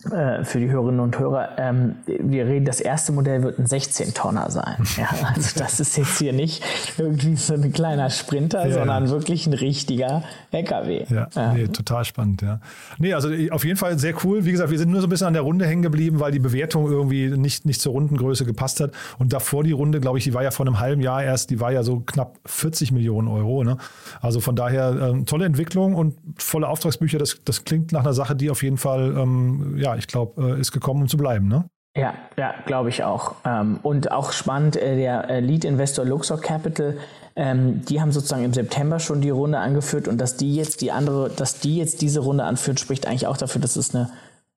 äh, 0.05 0.45
für 0.45 0.59
die 0.59 0.69
Hörerinnen 0.69 1.01
und 1.01 1.19
Hörer, 1.19 1.57
ähm, 1.57 1.97
wir 2.05 2.45
reden, 2.45 2.63
das 2.63 2.79
erste 2.79 3.11
Modell 3.11 3.43
wird 3.43 3.59
ein 3.59 3.65
16-Tonner 3.65 4.49
sein. 4.49 4.77
Ja, 4.95 5.09
also 5.35 5.59
das 5.59 5.81
ist 5.81 5.97
jetzt 5.97 6.19
hier 6.19 6.31
nicht 6.31 6.63
irgendwie 6.97 7.35
so 7.35 7.53
ein 7.53 7.73
kleiner 7.73 8.09
Sprinter, 8.09 8.65
ja, 8.65 8.73
sondern 8.73 9.09
wirklich 9.09 9.45
ein 9.45 9.53
richtiger 9.53 10.23
LKW. 10.51 11.05
Ja, 11.09 11.27
ja. 11.35 11.53
Nee, 11.53 11.67
total 11.67 12.05
spannend, 12.05 12.41
ja. 12.41 12.59
Nee, 12.97 13.13
also 13.13 13.29
auf 13.51 13.63
jeden 13.63 13.77
Fall 13.77 13.99
sehr 13.99 14.13
cool. 14.23 14.45
Wie 14.45 14.51
gesagt, 14.51 14.71
wir 14.71 14.77
sind 14.77 14.89
nur 14.91 15.01
so 15.01 15.07
ein 15.07 15.09
bisschen 15.09 15.27
an 15.27 15.33
der 15.33 15.43
Runde 15.43 15.65
hängen 15.65 15.81
geblieben, 15.81 16.19
weil 16.19 16.31
die 16.31 16.39
Bewertung 16.39 16.89
irgendwie 16.89 17.27
nicht, 17.29 17.65
nicht 17.65 17.81
zur 17.81 17.93
Rundengröße 17.93 18.45
gepasst 18.45 18.79
hat. 18.79 18.91
Und 19.17 19.33
davor 19.33 19.63
die 19.63 19.71
Runde, 19.71 19.99
glaube 19.99 20.17
ich, 20.17 20.23
die 20.23 20.33
war 20.33 20.43
ja 20.43 20.51
vor 20.51 20.65
einem 20.65 20.79
halben 20.79 21.01
Jahr 21.01 21.23
erst, 21.23 21.49
die 21.49 21.59
war 21.59 21.71
ja 21.71 21.83
so 21.83 21.99
knapp 21.99 22.39
40 22.45 22.91
Millionen 22.91 23.27
Euro. 23.27 23.63
Ne? 23.63 23.77
Also 24.21 24.39
von 24.39 24.55
daher 24.55 25.09
ähm, 25.09 25.25
tolle 25.25 25.45
Entwicklung 25.45 25.95
und 25.95 26.17
volle 26.37 26.67
Auftragsbücher. 26.67 27.19
Das, 27.19 27.41
das 27.45 27.63
klingt 27.63 27.91
nach 27.91 28.01
einer 28.01 28.13
Sache, 28.13 28.35
die 28.35 28.49
auf 28.49 28.63
jeden 28.63 28.77
Fall 28.77 29.15
ähm, 29.17 29.75
ja, 29.77 29.95
ich 29.95 30.07
glaube, 30.07 30.55
äh, 30.55 30.59
ist 30.59 30.71
gekommen, 30.71 31.03
um 31.03 31.07
zu 31.07 31.17
bleiben, 31.17 31.47
ne? 31.47 31.65
Ja, 31.97 32.13
ja, 32.37 32.53
glaube 32.65 32.89
ich 32.89 33.03
auch. 33.03 33.35
Ähm, 33.45 33.79
und 33.81 34.11
auch 34.11 34.31
spannend, 34.31 34.75
äh, 34.75 34.95
der 34.95 35.29
äh, 35.29 35.39
Lead-Investor 35.39 36.05
Luxor 36.05 36.39
Capital, 36.39 36.97
ähm, 37.35 37.85
die 37.85 38.01
haben 38.01 38.11
sozusagen 38.11 38.43
im 38.43 38.53
September 38.53 38.99
schon 38.99 39.21
die 39.21 39.29
Runde 39.29 39.59
angeführt 39.59 40.07
und 40.07 40.19
dass 40.19 40.37
die 40.37 40.55
jetzt 40.55 40.81
die 40.81 40.91
andere, 40.91 41.29
dass 41.29 41.59
die 41.59 41.77
jetzt 41.77 42.01
diese 42.01 42.19
Runde 42.21 42.43
anführt, 42.43 42.79
spricht 42.79 43.07
eigentlich 43.07 43.27
auch 43.27 43.37
dafür, 43.37 43.61
dass 43.61 43.75
es 43.75 43.93
eine 43.93 44.09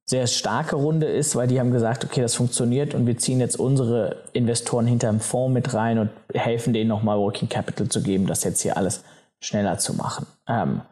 sehr 0.05 0.27
starke 0.27 0.77
Runde 0.77 1.07
ist, 1.07 1.37
weil 1.37 1.49
die 1.49 1.61
haben 1.61 1.71
gesagt, 1.71 2.05
okay, 2.05 2.21
das 2.21 2.35
funktioniert 2.35 2.95
und 2.95 3.07
wir 3.07 3.17
ziehen 3.19 3.41
jetzt 3.41 3.59
unsere 3.59 4.17
Investoren 4.33 4.87
hinterm 4.87 5.21
Fonds 5.21 5.55
mit 5.55 5.73
rein 5.75 5.99
und 5.99 6.11
helfen 6.35 6.73
denen 6.73 6.89
nochmal 6.89 7.19
Working 7.19 7.49
Capital 7.49 7.89
zu 7.89 8.03
geben, 8.03 8.27
das 8.27 8.45
jetzt 8.45 8.61
hier 8.61 8.77
alles 8.77 9.05
schneller 9.41 9.79
zu 9.79 9.95
machen. 9.95 10.27
Ähm, 10.49 10.83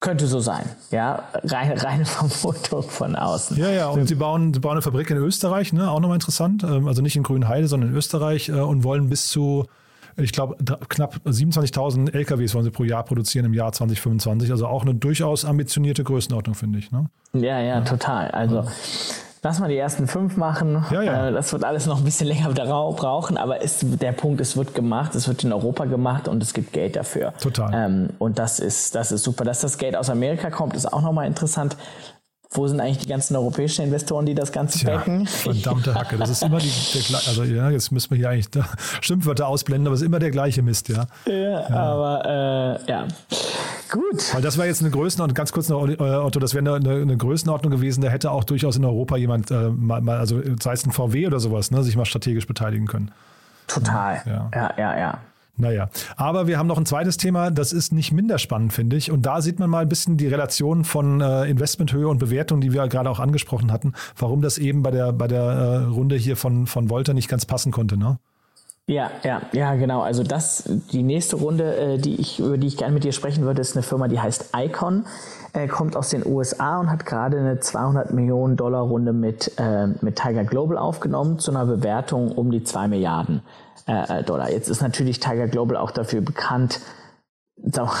könnte 0.00 0.28
so 0.28 0.38
sein, 0.38 0.64
ja. 0.90 1.24
Reine, 1.44 1.82
reine 1.82 2.04
Vermutung 2.04 2.82
von 2.82 3.16
außen. 3.16 3.56
Ja, 3.56 3.70
ja, 3.70 3.88
und 3.88 4.06
sie 4.06 4.14
bauen, 4.14 4.54
sie 4.54 4.60
bauen 4.60 4.72
eine 4.72 4.82
Fabrik 4.82 5.10
in 5.10 5.16
Österreich, 5.16 5.72
ne? 5.72 5.90
auch 5.90 6.00
nochmal 6.00 6.16
interessant. 6.16 6.62
Ähm, 6.62 6.86
also 6.86 7.02
nicht 7.02 7.16
in 7.16 7.22
Grünheide, 7.22 7.68
sondern 7.68 7.90
in 7.90 7.96
Österreich 7.96 8.48
äh, 8.48 8.52
und 8.52 8.84
wollen 8.84 9.08
bis 9.08 9.28
zu, 9.28 9.66
ich 10.18 10.32
glaube, 10.32 10.56
knapp 10.88 11.16
27.000 11.24 12.12
LKWs 12.12 12.54
wollen 12.54 12.64
sie 12.64 12.70
pro 12.70 12.84
Jahr 12.84 13.04
produzieren 13.04 13.46
im 13.46 13.54
Jahr 13.54 13.72
2025. 13.72 14.50
Also 14.50 14.66
auch 14.66 14.82
eine 14.82 14.94
durchaus 14.94 15.44
ambitionierte 15.44 16.04
Größenordnung, 16.04 16.54
finde 16.54 16.78
ich. 16.78 16.90
Ne? 16.90 17.06
Ja, 17.32 17.60
ja, 17.60 17.60
ja, 17.60 17.80
total. 17.82 18.30
Also. 18.30 18.56
Ja 18.56 18.66
lass 19.42 19.60
mal 19.60 19.68
die 19.68 19.76
ersten 19.76 20.06
fünf 20.06 20.36
machen. 20.36 20.84
Ja, 20.90 21.02
ja. 21.02 21.28
Äh, 21.28 21.32
das 21.32 21.52
wird 21.52 21.64
alles 21.64 21.86
noch 21.86 21.98
ein 21.98 22.04
bisschen 22.04 22.26
länger 22.28 22.50
brauchen, 22.50 23.36
aber 23.36 23.62
ist, 23.62 23.84
der 24.00 24.12
Punkt, 24.12 24.40
es 24.40 24.56
wird 24.56 24.74
gemacht, 24.74 25.14
es 25.14 25.28
wird 25.28 25.44
in 25.44 25.52
Europa 25.52 25.84
gemacht 25.84 26.28
und 26.28 26.42
es 26.42 26.54
gibt 26.54 26.72
Geld 26.72 26.96
dafür. 26.96 27.32
Total. 27.40 27.70
Ähm, 27.74 28.10
und 28.18 28.38
das 28.38 28.60
ist, 28.60 28.94
das 28.94 29.12
ist 29.12 29.24
super. 29.24 29.44
Dass 29.44 29.60
das 29.60 29.78
Geld 29.78 29.96
aus 29.96 30.10
Amerika 30.10 30.50
kommt, 30.50 30.74
ist 30.74 30.92
auch 30.92 31.02
nochmal 31.02 31.26
interessant. 31.26 31.76
Wo 32.50 32.66
sind 32.66 32.80
eigentlich 32.80 32.98
die 32.98 33.08
ganzen 33.08 33.36
europäischen 33.36 33.84
Investoren, 33.84 34.24
die 34.24 34.34
das 34.34 34.52
Ganze 34.52 34.78
Tja, 34.78 34.96
backen? 34.96 35.26
Verdammte 35.26 35.94
Hacke. 35.94 36.16
Das 36.16 36.30
ist 36.30 36.42
immer 36.42 36.58
die, 36.58 36.72
der 37.10 37.18
also 37.28 37.44
ja, 37.44 37.68
jetzt 37.68 37.92
müssen 37.92 38.10
wir 38.10 38.16
hier 38.16 38.30
eigentlich 38.30 38.48
da 38.50 38.66
Schimpfwörter 39.02 39.46
ausblenden, 39.46 39.86
aber 39.86 39.94
es 39.94 40.00
ist 40.00 40.06
immer 40.06 40.18
der 40.18 40.30
gleiche 40.30 40.62
Mist, 40.62 40.88
ja. 40.88 41.06
Ja, 41.26 41.32
ja. 41.34 41.68
aber 41.68 42.80
äh, 42.86 42.90
ja. 42.90 43.06
Gut. 43.90 44.34
Weil 44.34 44.40
das 44.40 44.56
war 44.56 44.64
jetzt 44.64 44.80
eine 44.80 44.90
Größenordnung, 44.90 45.34
ganz 45.34 45.52
kurz 45.52 45.68
noch, 45.68 45.86
äh, 45.86 45.96
Otto, 45.96 46.40
das 46.40 46.54
wäre 46.54 46.74
eine, 46.74 46.90
eine, 46.90 47.16
Größenordnung 47.18 47.70
gewesen, 47.70 48.00
da 48.00 48.08
hätte 48.08 48.30
auch 48.30 48.44
durchaus 48.44 48.76
in 48.76 48.84
Europa 48.84 49.18
jemand 49.18 49.50
äh, 49.50 49.68
mal, 49.68 50.00
mal, 50.00 50.18
also 50.18 50.40
sei 50.62 50.72
es 50.72 50.86
ein 50.86 50.92
VW 50.92 51.26
oder 51.26 51.40
sowas, 51.40 51.70
ne, 51.70 51.82
sich 51.82 51.96
mal 51.96 52.06
strategisch 52.06 52.46
beteiligen 52.46 52.86
können. 52.86 53.10
Total. 53.66 54.22
Ja, 54.26 54.50
ja, 54.54 54.74
ja. 54.78 54.98
ja. 54.98 55.18
Naja, 55.60 55.90
aber 56.16 56.46
wir 56.46 56.56
haben 56.56 56.68
noch 56.68 56.78
ein 56.78 56.86
zweites 56.86 57.16
Thema, 57.16 57.50
das 57.50 57.72
ist 57.72 57.92
nicht 57.92 58.12
minder 58.12 58.38
spannend, 58.38 58.72
finde 58.72 58.96
ich. 58.96 59.10
Und 59.10 59.22
da 59.26 59.42
sieht 59.42 59.58
man 59.58 59.68
mal 59.68 59.82
ein 59.82 59.88
bisschen 59.88 60.16
die 60.16 60.28
Relation 60.28 60.84
von 60.84 61.20
äh, 61.20 61.46
Investmenthöhe 61.46 62.06
und 62.06 62.18
Bewertung, 62.18 62.60
die 62.60 62.72
wir 62.72 62.86
gerade 62.86 63.10
auch 63.10 63.18
angesprochen 63.18 63.72
hatten, 63.72 63.92
warum 64.16 64.40
das 64.40 64.58
eben 64.58 64.84
bei 64.84 64.92
der, 64.92 65.12
bei 65.12 65.26
der 65.26 65.42
äh, 65.42 65.76
Runde 65.86 66.14
hier 66.14 66.36
von, 66.36 66.68
von 66.68 66.88
Volta 66.90 67.12
nicht 67.12 67.28
ganz 67.28 67.44
passen 67.44 67.72
konnte, 67.72 67.96
ne? 67.96 68.18
Ja, 68.88 69.10
ja, 69.22 69.42
ja, 69.52 69.74
genau. 69.74 70.00
Also 70.00 70.22
das, 70.22 70.64
die 70.66 71.02
nächste 71.02 71.36
Runde, 71.36 71.76
äh, 71.76 71.98
die 71.98 72.18
ich, 72.18 72.38
über 72.38 72.56
die 72.56 72.66
ich 72.66 72.78
gerne 72.78 72.94
mit 72.94 73.04
dir 73.04 73.12
sprechen 73.12 73.44
würde, 73.44 73.60
ist 73.60 73.76
eine 73.76 73.82
Firma, 73.82 74.08
die 74.08 74.18
heißt 74.18 74.54
Icon, 74.56 75.04
äh, 75.52 75.68
kommt 75.68 75.94
aus 75.94 76.08
den 76.08 76.24
USA 76.24 76.80
und 76.80 76.90
hat 76.90 77.04
gerade 77.04 77.38
eine 77.38 77.60
200 77.60 78.14
Millionen 78.14 78.56
Dollar 78.56 78.80
Runde 78.80 79.12
mit, 79.12 79.52
äh, 79.58 79.88
mit 80.00 80.16
Tiger 80.16 80.44
Global 80.44 80.78
aufgenommen 80.78 81.38
zu 81.38 81.50
einer 81.50 81.66
Bewertung 81.66 82.32
um 82.32 82.50
die 82.50 82.64
2 82.64 82.88
Milliarden 82.88 83.42
äh, 83.84 84.22
Dollar. 84.22 84.50
Jetzt 84.50 84.70
ist 84.70 84.80
natürlich 84.80 85.20
Tiger 85.20 85.48
Global 85.48 85.76
auch 85.76 85.90
dafür 85.90 86.22
bekannt, 86.22 86.80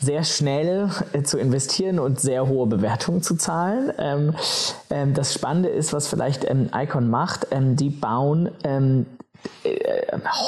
sehr 0.00 0.22
schnell 0.24 0.90
äh, 1.14 1.22
zu 1.22 1.38
investieren 1.38 1.98
und 1.98 2.20
sehr 2.20 2.46
hohe 2.46 2.66
Bewertungen 2.66 3.22
zu 3.22 3.36
zahlen. 3.36 3.90
Ähm, 3.96 4.34
ähm, 4.90 5.14
das 5.14 5.32
Spannende 5.32 5.70
ist, 5.70 5.94
was 5.94 6.08
vielleicht 6.08 6.44
ähm, 6.44 6.68
Icon 6.74 7.08
macht, 7.08 7.46
ähm, 7.52 7.76
die 7.76 7.88
bauen 7.88 8.50
äh, 8.64 9.06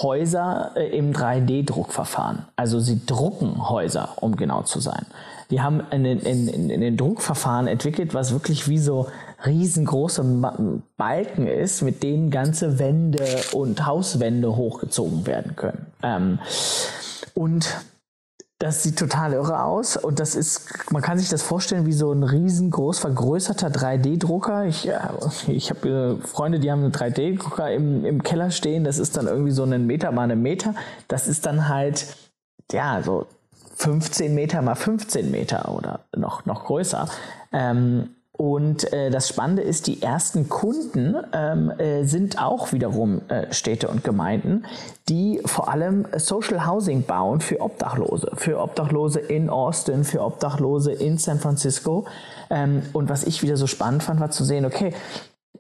Häuser 0.03 0.73
äh, 0.77 0.97
im 0.97 1.13
3D-Druckverfahren. 1.13 2.47
Also 2.57 2.81
sie 2.81 3.05
drucken 3.05 3.69
Häuser, 3.69 4.11
um 4.17 4.37
genau 4.37 4.63
zu 4.63 4.81
sein. 4.81 5.07
Die 5.51 5.63
haben 5.63 5.81
einen 5.91 6.97
Druckverfahren 6.97 7.69
entwickelt, 7.69 8.13
was 8.13 8.33
wirklich 8.33 8.69
wie 8.69 8.79
so 8.79 9.07
riesengroße 9.47 10.83
Balken 10.99 11.47
ist, 11.47 11.81
mit 11.81 12.03
denen 12.03 12.31
ganze 12.31 12.79
Wände 12.79 13.25
und 13.53 13.87
Hauswände 13.87 14.57
hochgezogen 14.57 15.27
werden 15.27 15.57
können. 15.57 15.87
Ähm, 16.03 16.39
und 17.35 17.79
das 18.59 18.83
sieht 18.83 18.99
total 18.99 19.35
irre 19.35 19.63
aus 19.63 19.97
und 19.97 20.19
das 20.19 20.35
ist, 20.35 20.91
man 20.91 21.01
kann 21.01 21.19
sich 21.19 21.29
das 21.29 21.43
vorstellen 21.43 21.87
wie 21.87 21.93
so 21.93 22.11
ein 22.13 22.25
riesengroß 22.25 22.99
vergrößerter 22.99 23.69
3D-Drucker. 23.69 24.65
Ich, 24.65 24.89
äh, 24.89 24.99
ich 25.47 25.71
habe 25.71 26.19
äh, 26.21 26.27
Freunde, 26.27 26.59
die 26.59 26.71
haben 26.71 26.83
einen 26.83 26.93
3D-Drucker 26.93 27.71
im, 27.73 28.05
im 28.05 28.23
Keller 28.25 28.51
stehen. 28.51 28.83
Das 28.83 28.99
ist 28.99 29.17
dann 29.17 29.29
irgendwie 29.29 29.53
so 29.53 29.63
einen 29.63 29.87
Meter 29.87 30.11
mal 30.11 30.25
einen 30.25 30.43
Meter. 30.43 30.75
Das 31.07 31.29
ist 31.29 31.47
dann 31.47 31.69
halt, 31.69 32.17
ja, 32.73 33.01
so 33.03 33.27
15 33.77 34.35
Meter 34.35 34.61
mal 34.61 34.75
15 34.75 35.31
Meter 35.31 35.73
oder 35.73 36.01
noch, 36.17 36.45
noch 36.45 36.65
größer. 36.65 37.09
Ähm, 37.53 38.11
und 38.39 38.93
äh, 38.93 39.11
das 39.11 39.29
Spannende 39.29 39.63
ist, 39.63 39.89
die 39.89 40.01
ersten 40.01 40.49
Kunden 40.49 41.17
ähm, 41.33 41.73
äh, 41.77 42.05
sind 42.05 42.41
auch 42.41 42.73
wiederum 42.73 43.21
äh, 43.27 43.53
Städte 43.53 43.89
und 43.89 44.05
Gemeinden, 44.05 44.65
die 45.09 45.41
vor 45.45 45.69
allem 45.69 46.07
Social 46.17 46.65
Housing 46.65 47.03
bauen 47.03 47.41
für 47.41 47.61
Obdachlose, 47.61 48.31
für 48.37 48.61
Obdachlose 48.61 49.19
in 49.19 49.51
Austin, 49.51 50.05
für 50.05 50.23
Obdachlose 50.23 50.93
in 50.93 51.19
San 51.19 51.41
Francisco. 51.41 52.07
Ähm, 52.49 52.83
und 52.93 53.09
was 53.09 53.25
ich 53.25 53.43
wieder 53.43 53.57
so 53.57 53.67
spannend 53.67 54.05
fand, 54.05 54.21
war 54.21 54.31
zu 54.31 54.45
sehen, 54.45 54.65
okay, 54.65 54.95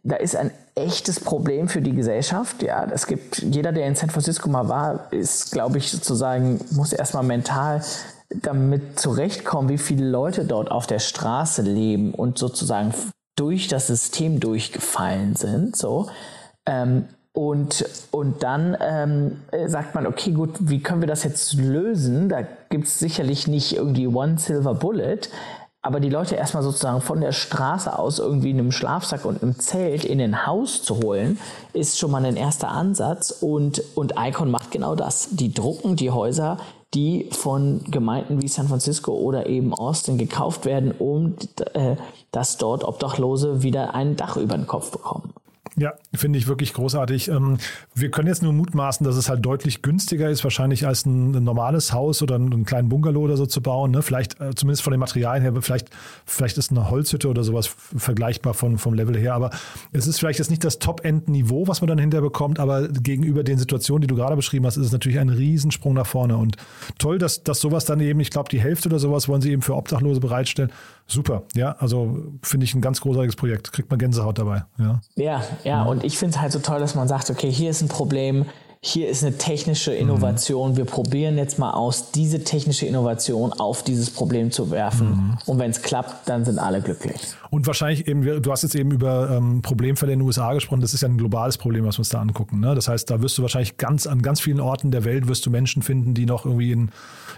da 0.05 0.15
ist 0.15 0.37
ein 0.37 0.53
echtes 0.77 1.19
Problem 1.19 1.67
für 1.67 1.83
die 1.83 1.97
Gesellschaft. 1.97 2.63
Ja, 2.63 2.85
es 2.85 3.09
gibt 3.09 3.39
jeder, 3.39 3.73
der 3.73 3.89
in 3.89 3.97
San 3.97 4.11
Francisco 4.11 4.49
mal 4.49 4.69
war, 4.69 5.13
ist, 5.13 5.51
glaube 5.51 5.79
ich, 5.79 5.91
sozusagen 5.91 6.61
muss 6.71 6.93
erstmal 6.93 7.25
mental 7.25 7.83
damit 8.31 9.01
zurechtkommen, 9.01 9.69
wie 9.69 9.79
viele 9.79 10.09
Leute 10.09 10.45
dort 10.45 10.71
auf 10.71 10.87
der 10.87 10.99
Straße 10.99 11.63
leben 11.63 12.13
und 12.13 12.39
sozusagen 12.39 12.93
durch 13.37 13.69
das 13.69 13.87
System 13.87 14.41
durchgefallen 14.41 15.35
sind. 15.37 15.77
So. 15.77 16.09
Ähm, 16.67 17.05
und, 17.33 17.85
und 18.11 18.43
dann 18.43 18.77
ähm, 18.81 19.41
sagt 19.69 19.95
man, 19.95 20.07
okay, 20.07 20.33
gut, 20.33 20.57
wie 20.61 20.83
können 20.83 21.01
wir 21.01 21.07
das 21.07 21.23
jetzt 21.23 21.55
lösen? 21.55 22.29
Da 22.29 22.43
gibt 22.69 22.87
es 22.87 22.99
sicherlich 22.99 23.47
nicht 23.47 23.77
irgendwie 23.77 24.09
One 24.09 24.39
Silver 24.39 24.75
Bullet, 24.75 25.21
Aber 25.81 26.01
die 26.01 26.11
Leute 26.11 26.35
erstmal 26.35 26.65
sozusagen 26.65 27.01
von 27.01 27.21
der 27.21 27.31
Straße 27.31 27.97
aus 27.97 28.19
irgendwie 28.19 28.51
in 28.51 28.59
einem 28.59 28.73
Schlafsack 28.73 29.25
und 29.25 29.43
einem 29.43 29.59
Zelt 29.61 30.05
in 30.05 30.21
ein 30.21 30.47
Haus 30.47 30.83
zu 30.83 30.99
holen, 30.99 31.39
ist 31.73 31.99
schon 31.99 32.11
mal 32.11 32.25
ein 32.25 32.37
erster 32.37 32.69
Ansatz. 32.69 33.31
Und, 33.31 33.83
und 33.95 34.15
Icon 34.19 34.51
macht 34.51 34.73
genau 34.73 34.97
das. 34.97 35.29
Die 35.31 35.55
drucken 35.55 35.95
die 35.95 36.11
Häuser, 36.11 36.59
die 36.95 37.29
von 37.31 37.83
Gemeinden 37.91 38.41
wie 38.41 38.49
San 38.49 38.69
Francisco 38.69 39.13
oder 39.13 39.47
eben 39.47 39.75
Austin 39.75 40.17
gekauft 40.17 40.65
werden, 40.65 40.93
um 40.99 41.37
äh, 41.75 41.97
dass 42.33 42.57
dort 42.57 42.85
Obdachlose 42.85 43.63
wieder 43.63 43.95
ein 43.95 44.17
Dach 44.17 44.37
über 44.37 44.57
den 44.57 44.67
Kopf 44.67 44.91
bekommen. 44.91 45.35
Ja, 45.79 45.95
finde 46.15 46.39
ich 46.39 46.49
wirklich 46.49 46.73
großartig. 46.73 47.29
Ähm, 47.29 47.59
wir 47.95 48.11
können 48.11 48.29
jetzt 48.29 48.43
nur 48.43 48.53
mutmaßen, 48.53 49.05
dass 49.05 49.17
es 49.17 49.29
halt 49.29 49.45
deutlich 49.45 49.83
günstiger 49.83 50.29
ist, 50.29 50.43
wahrscheinlich 50.43 50.87
als 50.87 51.07
ein 51.07 51.31
normales 51.45 51.93
Haus 51.93 52.23
oder 52.23 52.35
einen 52.35 52.65
kleinen 52.65 52.89
Bungalow 52.89 53.21
oder 53.21 53.37
so 53.37 53.47
zu 53.47 53.63
bauen. 53.63 53.93
Ne? 53.93 54.03
Vielleicht, 54.03 54.41
äh, 54.41 54.55
zumindest 54.55 54.83
von 54.83 54.91
den 54.91 55.01
Materialien 55.01 55.43
her, 55.43 55.63
vielleicht, 55.63 55.91
vielleicht 56.27 56.59
ist 56.59 56.71
eine 56.71 56.91
Holzhütte 56.91 57.29
oder 57.29 57.45
sowas 57.45 57.69
vergleichbar 57.97 58.55
von, 58.55 58.79
vom 58.79 58.95
Level 58.95 59.17
her. 59.17 59.35
Aber 59.35 59.51
es 59.93 60.07
ist 60.07 60.19
vielleicht 60.19 60.39
jetzt 60.39 60.51
nicht 60.51 60.65
das 60.65 60.79
Top-End-Niveau, 60.79 61.69
was 61.69 61.81
man 61.81 61.89
dann 61.89 61.99
hinterher 61.99 62.23
bekommt, 62.23 62.59
aber 62.59 62.89
gegenüber 62.89 63.45
den 63.45 63.59
Situationen, 63.59 64.03
die 64.03 64.09
du 64.09 64.17
gerade 64.17 64.37
beschrieben 64.37 64.67
hast, 64.67 64.77
ist 64.77 64.87
es 64.87 64.93
natürlich 64.93 65.19
ein 65.19 65.29
Riesensprung 65.29 65.95
nach 65.95 66.07
vorne. 66.07 66.37
Und 66.37 66.57
toll, 66.99 67.19
dass, 67.19 67.45
dass 67.45 67.61
sowas 67.61 67.85
dann 67.85 68.01
eben, 68.01 68.21
ich 68.21 68.31
glaube, 68.31 68.49
die 68.49 68.61
Hälfte 68.61 68.89
oder 68.89 68.99
sowas 68.99 69.29
wollen 69.29 69.43
sie 69.43 69.53
eben 69.53 69.63
für 69.63 69.77
Obdachlose 69.77 70.21
bereitstellen. 70.21 70.73
Super, 71.11 71.45
ja, 71.55 71.75
also 71.79 72.19
finde 72.43 72.65
ich 72.65 72.75
ein 72.75 72.83
ganz 72.83 73.01
großartiges 73.01 73.37
Projekt. 73.37 73.73
Kriegt 73.73 73.89
man 73.91 73.99
Gänsehaut 73.99 74.39
dabei. 74.39 74.65
Ja, 74.79 75.01
ja, 75.17 75.43
ja. 75.65 75.83
und 75.85 76.05
ich 76.05 76.19
finde 76.19 76.37
es 76.37 76.41
halt 76.41 76.53
so 76.53 76.59
toll, 76.59 76.81
dass 76.81 76.95
man 76.95 77.09
sagt, 77.09 77.31
okay, 77.31 77.51
hier 77.51 77.71
ist 77.71 77.81
ein 77.81 77.89
Problem, 77.89 78.45
hier 78.81 79.09
ist 79.09 79.25
eine 79.25 79.37
technische 79.37 79.93
Innovation. 79.93 80.73
Mhm. 80.73 80.77
Wir 80.77 80.85
probieren 80.85 81.37
jetzt 81.37 81.59
mal 81.59 81.73
aus, 81.73 82.13
diese 82.13 82.45
technische 82.45 82.87
Innovation 82.87 83.53
auf 83.53 83.83
dieses 83.83 84.11
Problem 84.11 84.53
zu 84.53 84.71
werfen. 84.71 85.09
Mhm. 85.09 85.39
Und 85.47 85.59
wenn 85.59 85.71
es 85.71 85.83
klappt, 85.83 86.29
dann 86.29 86.45
sind 86.45 86.61
alle 86.61 86.81
glücklich. 86.81 87.17
Und 87.51 87.67
wahrscheinlich 87.67 88.07
eben, 88.07 88.23
du 88.23 88.53
hast 88.53 88.63
jetzt 88.63 88.77
eben 88.77 88.93
über 88.93 89.31
ähm, 89.31 89.63
Problemfälle 89.63 90.13
in 90.13 90.21
den 90.21 90.27
USA 90.27 90.53
gesprochen. 90.55 90.81
Das 90.81 90.95
ist 90.95 91.01
ja 91.01 91.09
ein 91.09 91.19
globales 91.19 91.59
Problem, 91.59 91.85
was 91.87 91.97
wir 91.97 92.01
uns 92.01 92.11
da 92.11 92.21
angucken. 92.21 92.61
Ne? 92.61 92.75
Das 92.77 92.87
heißt, 92.87 93.11
da 93.11 93.21
wirst 93.21 93.37
du 93.37 93.43
wahrscheinlich 93.43 93.79
ganz 93.79 94.07
an 94.07 94.23
ganz 94.23 94.41
vielen 94.41 94.61
Orten 94.61 94.93
der 94.93 95.05
Welt 95.05 95.27
wirst 95.27 95.45
du 95.45 95.51
Menschen 95.51 95.83
finden, 95.83 96.15
die 96.15 96.25
noch 96.25 96.45
irgendwie 96.45 96.71
in, 96.71 96.91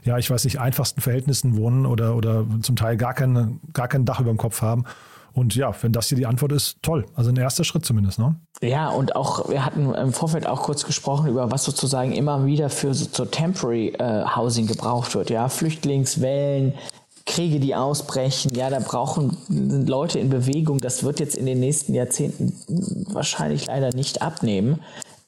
ja, 0.05 0.18
ich 0.18 0.31
weiß 0.31 0.44
nicht, 0.44 0.61
einfachsten 0.61 1.00
Verhältnissen 1.00 1.57
wohnen 1.57 1.87
oder, 1.87 2.16
oder 2.16 2.44
zum 2.61 2.76
Teil 2.76 2.98
gar, 2.98 3.14
keine, 3.14 3.59
gar 3.72 3.88
kein 3.88 4.05
Dach 4.05 4.20
über 4.20 4.31
dem 4.31 4.38
Kopf 4.38 4.61
haben. 4.61 4.85
Und 5.33 5.55
ja, 5.55 5.73
wenn 5.83 5.93
das 5.93 6.09
hier 6.09 6.19
die 6.19 6.27
Antwort 6.27 6.53
ist, 6.53 6.83
toll. 6.83 7.07
Also 7.14 7.31
ein 7.31 7.37
erster 7.37 7.64
Schritt 7.64 7.85
zumindest, 7.85 8.19
ne? 8.19 8.37
Ja, 8.62 8.90
und 8.90 9.16
auch, 9.16 9.49
wir 9.49 9.64
hatten 9.64 9.95
im 9.95 10.12
Vorfeld 10.12 10.47
auch 10.47 10.62
kurz 10.62 10.85
gesprochen 10.85 11.29
über, 11.29 11.51
was 11.51 11.64
sozusagen 11.64 12.12
immer 12.12 12.45
wieder 12.45 12.69
für 12.69 12.93
so, 12.95 13.07
so 13.11 13.25
Temporary 13.25 13.95
äh, 13.99 14.25
Housing 14.37 14.66
gebraucht 14.66 15.14
wird. 15.14 15.31
Ja, 15.31 15.49
Flüchtlingswellen, 15.49 16.75
Kriege, 17.27 17.61
die 17.61 17.75
ausbrechen. 17.75 18.55
Ja, 18.55 18.71
da 18.71 18.81
brauchen 18.81 19.37
Leute 19.87 20.19
in 20.19 20.31
Bewegung. 20.31 20.79
Das 20.79 21.05
wird 21.05 21.21
jetzt 21.21 21.37
in 21.37 21.47
den 21.47 21.61
nächsten 21.61 21.95
Jahrzehnten 21.95 22.55
wahrscheinlich 23.12 23.66
leider 23.66 23.95
nicht 23.95 24.21
abnehmen. 24.21 24.81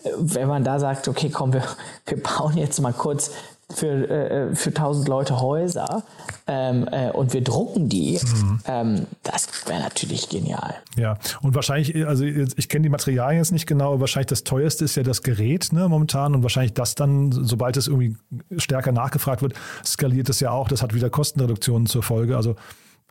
Äh, 0.03 0.11
wenn 0.19 0.49
man 0.49 0.65
da 0.65 0.79
sagt, 0.79 1.09
okay, 1.09 1.31
komm, 1.31 1.53
wir, 1.53 1.63
wir 2.07 2.23
bauen 2.23 2.57
jetzt 2.57 2.81
mal 2.81 2.93
kurz 2.93 3.31
für, 3.75 4.09
äh, 4.09 4.55
für 4.55 4.71
1000 4.71 5.09
Leute 5.09 5.41
Häuser 5.41 6.05
ähm, 6.47 6.89
äh, 6.91 7.11
und 7.11 7.33
wir 7.33 7.43
drucken 7.43 7.89
die, 7.89 8.19
mhm. 8.23 8.61
ähm, 8.67 9.07
das 9.23 9.49
wäre 9.67 9.81
natürlich 9.81 10.29
genial. 10.29 10.75
Ja, 10.97 11.19
und 11.41 11.55
wahrscheinlich, 11.55 12.07
also 12.07 12.25
ich 12.25 12.69
kenne 12.69 12.83
die 12.83 12.89
Materialien 12.89 13.39
jetzt 13.39 13.53
nicht 13.53 13.67
genau, 13.67 14.01
wahrscheinlich 14.01 14.29
das 14.29 14.45
teuerste 14.45 14.85
ist 14.85 14.97
ja 14.97 15.03
das 15.03 15.23
Gerät 15.23 15.73
ne, 15.73 15.89
momentan 15.89 16.35
und 16.35 16.43
wahrscheinlich 16.43 16.75
das 16.75 16.95
dann, 16.95 17.33
sobald 17.33 17.77
es 17.77 17.89
irgendwie 17.89 18.17
stärker 18.57 18.93
nachgefragt 18.93 19.43
wird, 19.43 19.55
skaliert 19.85 20.29
es 20.29 20.41
ja 20.41 20.51
auch. 20.51 20.69
Das 20.69 20.83
hat 20.83 20.95
wieder 20.95 21.11
Kostenreduktionen 21.11 21.87
zur 21.87 22.03
Folge. 22.03 22.37
Also 22.37 22.57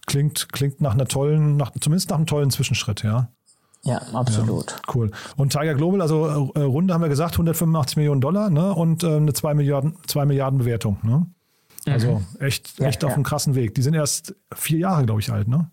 klingt, 0.06 0.52
klingt 0.52 0.82
nach 0.82 0.94
einer 0.94 1.06
tollen, 1.06 1.58
nach, 1.58 1.72
zumindest 1.80 2.10
nach 2.10 2.18
einem 2.18 2.26
tollen 2.26 2.52
Zwischenschritt, 2.52 3.04
ja. 3.04 3.30
Ja, 3.84 4.02
absolut. 4.14 4.72
Ja, 4.72 4.94
cool. 4.94 5.12
Und 5.38 5.54
Tiger 5.54 5.74
Global, 5.74 6.02
also 6.02 6.52
äh, 6.54 6.60
Runde 6.62 6.94
haben 6.94 7.02
wir 7.02 7.10
gesagt, 7.10 7.34
185 7.34 7.98
Millionen 7.98 8.22
Dollar 8.22 8.50
ne? 8.50 8.74
und 8.74 9.04
äh, 9.04 9.16
eine 9.16 9.34
2 9.34 9.56
Milliarden, 9.56 9.96
2 10.06 10.26
Milliarden 10.26 10.60
Bewertung. 10.60 10.98
Ne? 11.02 11.26
Also 11.88 12.20
mhm. 12.20 12.26
echt, 12.40 12.80
echt 12.80 13.02
ja, 13.02 13.10
auf 13.10 13.16
einem 13.16 13.24
krassen 13.24 13.56
Weg. 13.56 13.74
Die 13.76 13.82
sind 13.82 13.96
erst 13.96 14.36
vier 14.54 14.78
Jahre, 14.80 15.06
glaube 15.06 15.22
ich, 15.22 15.32
alt, 15.32 15.48
ne? 15.48 15.70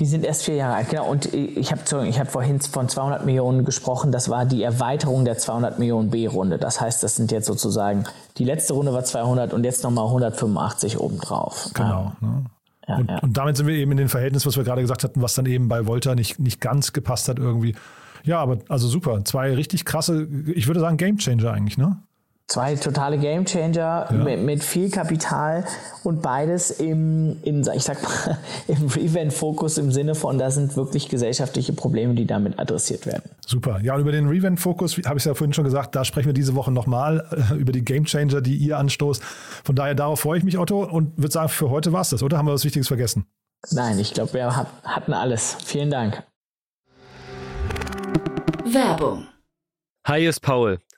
Die 0.00 0.06
sind 0.06 0.24
erst 0.24 0.42
vier 0.42 0.56
Jahre 0.56 0.74
alt, 0.74 0.90
genau. 0.90 1.08
Und 1.08 1.32
ich 1.32 1.70
habe 1.70 2.08
ich 2.08 2.18
hab 2.18 2.28
vorhin 2.28 2.60
von 2.60 2.88
200 2.88 3.24
Millionen 3.24 3.64
gesprochen. 3.64 4.10
Das 4.10 4.28
war 4.28 4.44
die 4.44 4.62
Erweiterung 4.62 5.24
der 5.24 5.38
200 5.38 5.78
Millionen 5.78 6.10
B-Runde. 6.10 6.58
Das 6.58 6.80
heißt, 6.80 7.02
das 7.04 7.14
sind 7.14 7.30
jetzt 7.30 7.46
sozusagen, 7.46 8.04
die 8.38 8.44
letzte 8.44 8.72
Runde 8.72 8.92
war 8.92 9.04
200 9.04 9.52
und 9.52 9.62
jetzt 9.62 9.84
nochmal 9.84 10.06
185 10.06 10.98
obendrauf. 10.98 11.70
Genau. 11.74 12.12
Ne? 12.20 12.44
Ja, 12.88 12.96
und, 12.96 13.10
ja. 13.10 13.18
und, 13.18 13.36
damit 13.36 13.56
sind 13.56 13.66
wir 13.66 13.74
eben 13.74 13.92
in 13.92 13.96
den 13.96 14.08
Verhältnissen, 14.08 14.46
was 14.46 14.56
wir 14.56 14.64
gerade 14.64 14.82
gesagt 14.82 15.04
hatten, 15.04 15.22
was 15.22 15.34
dann 15.34 15.46
eben 15.46 15.68
bei 15.68 15.86
Volta 15.86 16.14
nicht, 16.14 16.38
nicht 16.38 16.60
ganz 16.60 16.92
gepasst 16.92 17.28
hat 17.28 17.38
irgendwie. 17.38 17.74
Ja, 18.24 18.40
aber 18.40 18.58
also 18.68 18.88
super. 18.88 19.24
Zwei 19.24 19.54
richtig 19.54 19.84
krasse, 19.84 20.28
ich 20.54 20.66
würde 20.66 20.80
sagen, 20.80 20.96
Gamechanger 20.96 21.52
eigentlich, 21.52 21.78
ne? 21.78 22.02
Zwei 22.46 22.74
totale 22.76 23.16
Gamechanger 23.16 24.06
ja. 24.10 24.12
mit, 24.12 24.40
mit, 24.42 24.62
viel 24.62 24.90
Kapital 24.90 25.64
und 26.02 26.20
beides 26.20 26.70
im, 26.70 27.42
in, 27.42 27.66
ich 27.74 27.84
sag 27.84 28.02
mal, 28.02 28.38
im 28.68 28.86
Revent-Fokus 28.86 29.78
im 29.78 29.90
Sinne 29.90 30.14
von, 30.14 30.36
da 30.36 30.50
sind 30.50 30.76
wirklich 30.76 31.08
gesellschaftliche 31.08 31.72
Probleme, 31.72 32.14
die 32.14 32.26
damit 32.26 32.58
adressiert 32.58 33.06
werden. 33.06 33.30
Super. 33.46 33.80
Ja, 33.82 33.94
und 33.94 34.02
über 34.02 34.12
den 34.12 34.28
Revent-Fokus 34.28 34.98
habe 35.06 35.18
ich 35.18 35.24
ja 35.24 35.32
vorhin 35.32 35.54
schon 35.54 35.64
gesagt, 35.64 35.96
da 35.96 36.04
sprechen 36.04 36.26
wir 36.26 36.34
diese 36.34 36.54
Woche 36.54 36.70
nochmal 36.70 37.26
äh, 37.50 37.54
über 37.54 37.72
die 37.72 37.82
Gamechanger, 37.82 38.42
die 38.42 38.56
ihr 38.56 38.76
anstoßt. 38.76 39.22
Von 39.64 39.74
daher, 39.74 39.94
darauf 39.94 40.20
freue 40.20 40.36
ich 40.36 40.44
mich, 40.44 40.58
Otto, 40.58 40.84
und 40.84 41.16
würde 41.16 41.32
sagen, 41.32 41.48
für 41.48 41.70
heute 41.70 41.94
war 41.94 42.02
es 42.02 42.10
das, 42.10 42.22
oder? 42.22 42.36
Haben 42.36 42.46
wir 42.46 42.52
was 42.52 42.66
Wichtiges 42.66 42.88
vergessen? 42.88 43.24
Nein, 43.70 43.98
ich 43.98 44.12
glaube, 44.12 44.34
wir 44.34 44.54
hatten 44.54 45.14
alles. 45.14 45.56
Vielen 45.64 45.90
Dank. 45.90 46.22
Werbung. 48.66 49.28
Hi, 50.06 50.20
hier 50.20 50.30
ist 50.30 50.40
Paul. 50.40 50.78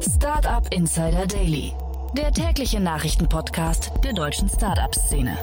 Startup 0.00 0.66
Insider 0.72 1.26
Daily, 1.26 1.72
der 2.16 2.32
tägliche 2.32 2.80
Nachrichtenpodcast 2.80 3.92
der 4.04 4.12
deutschen 4.12 4.48
Startup-Szene. 4.48 5.36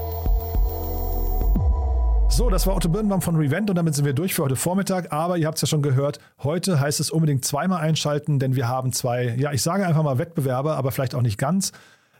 So, 2.29 2.49
das 2.49 2.67
war 2.67 2.75
Otto 2.75 2.89
Birnbaum 2.89 3.21
von 3.21 3.35
Revent 3.35 3.69
und 3.69 3.75
damit 3.75 3.95
sind 3.95 4.05
wir 4.05 4.13
durch 4.13 4.33
für 4.33 4.43
heute 4.43 4.55
Vormittag. 4.55 5.11
Aber 5.11 5.37
ihr 5.37 5.47
habt 5.47 5.57
es 5.57 5.61
ja 5.61 5.67
schon 5.67 5.81
gehört, 5.81 6.19
heute 6.43 6.79
heißt 6.79 6.99
es 6.99 7.11
unbedingt 7.11 7.43
zweimal 7.43 7.81
einschalten, 7.81 8.39
denn 8.39 8.55
wir 8.55 8.67
haben 8.67 8.93
zwei, 8.93 9.35
ja, 9.37 9.51
ich 9.51 9.61
sage 9.61 9.85
einfach 9.85 10.03
mal 10.03 10.17
Wettbewerber, 10.17 10.77
aber 10.77 10.91
vielleicht 10.91 11.15
auch 11.15 11.21
nicht 11.21 11.37
ganz. 11.37 11.71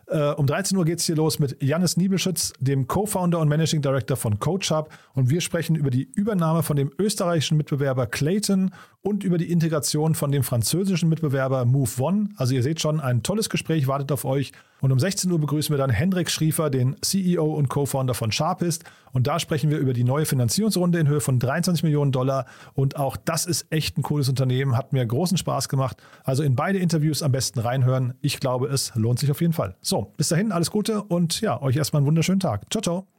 Äh, 0.10 0.32
um 0.32 0.48
13 0.48 0.78
Uhr 0.78 0.86
geht 0.86 1.00
es 1.00 1.06
hier 1.06 1.16
los 1.16 1.40
mit 1.40 1.62
Janis 1.62 1.96
Niebelschütz, 1.96 2.54
dem 2.60 2.88
Co-Founder 2.88 3.40
und 3.40 3.48
Managing 3.48 3.82
Director 3.82 4.18
von 4.18 4.40
CoachHub. 4.40 4.90
Und 5.14 5.30
wir 5.30 5.42
sprechen 5.42 5.76
über 5.76 5.92
die 5.92 6.10
Übernahme 6.16 6.64
von 6.64 6.76
dem 6.76 6.92
österreichischen 6.98 7.58
Mitbewerber 7.58 8.08
Clayton 8.08 8.72
und 9.02 9.24
über 9.24 9.38
die 9.38 9.50
Integration 9.52 10.14
von 10.14 10.32
dem 10.32 10.44
französischen 10.44 11.08
Mitbewerber 11.08 11.64
Move 11.66 11.90
One. 12.00 12.30
Also 12.36 12.54
ihr 12.54 12.64
seht 12.64 12.82
schon, 12.82 13.00
ein 13.00 13.24
tolles 13.24 13.50
Gespräch 13.50 13.88
wartet 13.88 14.12
auf 14.12 14.26
euch. 14.26 14.52
Und 14.82 14.92
um 14.92 15.00
16 15.00 15.32
Uhr 15.32 15.40
begrüßen 15.40 15.74
wir 15.74 15.78
dann 15.78 15.90
Hendrik 15.90 16.30
Schriefer, 16.30 16.70
den 16.70 16.96
CEO 17.02 17.46
und 17.46 17.70
Co-Founder 17.70 18.14
von 18.14 18.32
Sharpist. 18.32 18.84
Und 19.12 19.28
da 19.28 19.40
sprechen 19.40 19.70
wir 19.70 19.78
über 19.78 19.94
die 19.94 20.04
neue 20.04 20.26
Finanzierungsrunde 20.26 21.00
in 21.00 21.08
Höhe 21.08 21.22
von 21.22 21.40
23 21.40 21.84
Millionen 21.84 22.12
Dollar. 22.12 22.46
Und 22.74 22.98
auch 22.98 23.16
das 23.16 23.46
ist 23.46 23.68
echt 23.70 23.98
ein 23.98 24.04
cooles 24.04 24.28
Unternehmen, 24.28 24.78
hat 24.78 24.92
mir 24.92 25.06
großen 25.06 25.38
Spaß 25.38 25.70
gemacht. 25.70 25.98
Also 26.24 26.44
in 26.44 26.56
beide 26.56 26.80
Interviews 26.80 27.24
am 27.24 27.32
besten 27.32 27.60
reinhören. 27.60 28.14
Ich 28.22 28.40
glaube, 28.40 28.68
es 28.68 28.94
lohnt 28.96 29.20
sich 29.20 29.32
auf 29.32 29.40
jeden 29.42 29.54
Fall. 29.54 29.76
So, 29.82 30.14
bis 30.18 30.30
dahin, 30.30 30.52
alles 30.52 30.72
Gute 30.72 31.04
und 31.04 31.40
ja, 31.42 31.62
euch 31.62 31.78
erstmal 31.78 32.02
einen 32.02 32.08
wunderschönen 32.08 32.40
Tag. 32.40 32.70
Ciao, 32.70 32.82
ciao. 32.82 33.19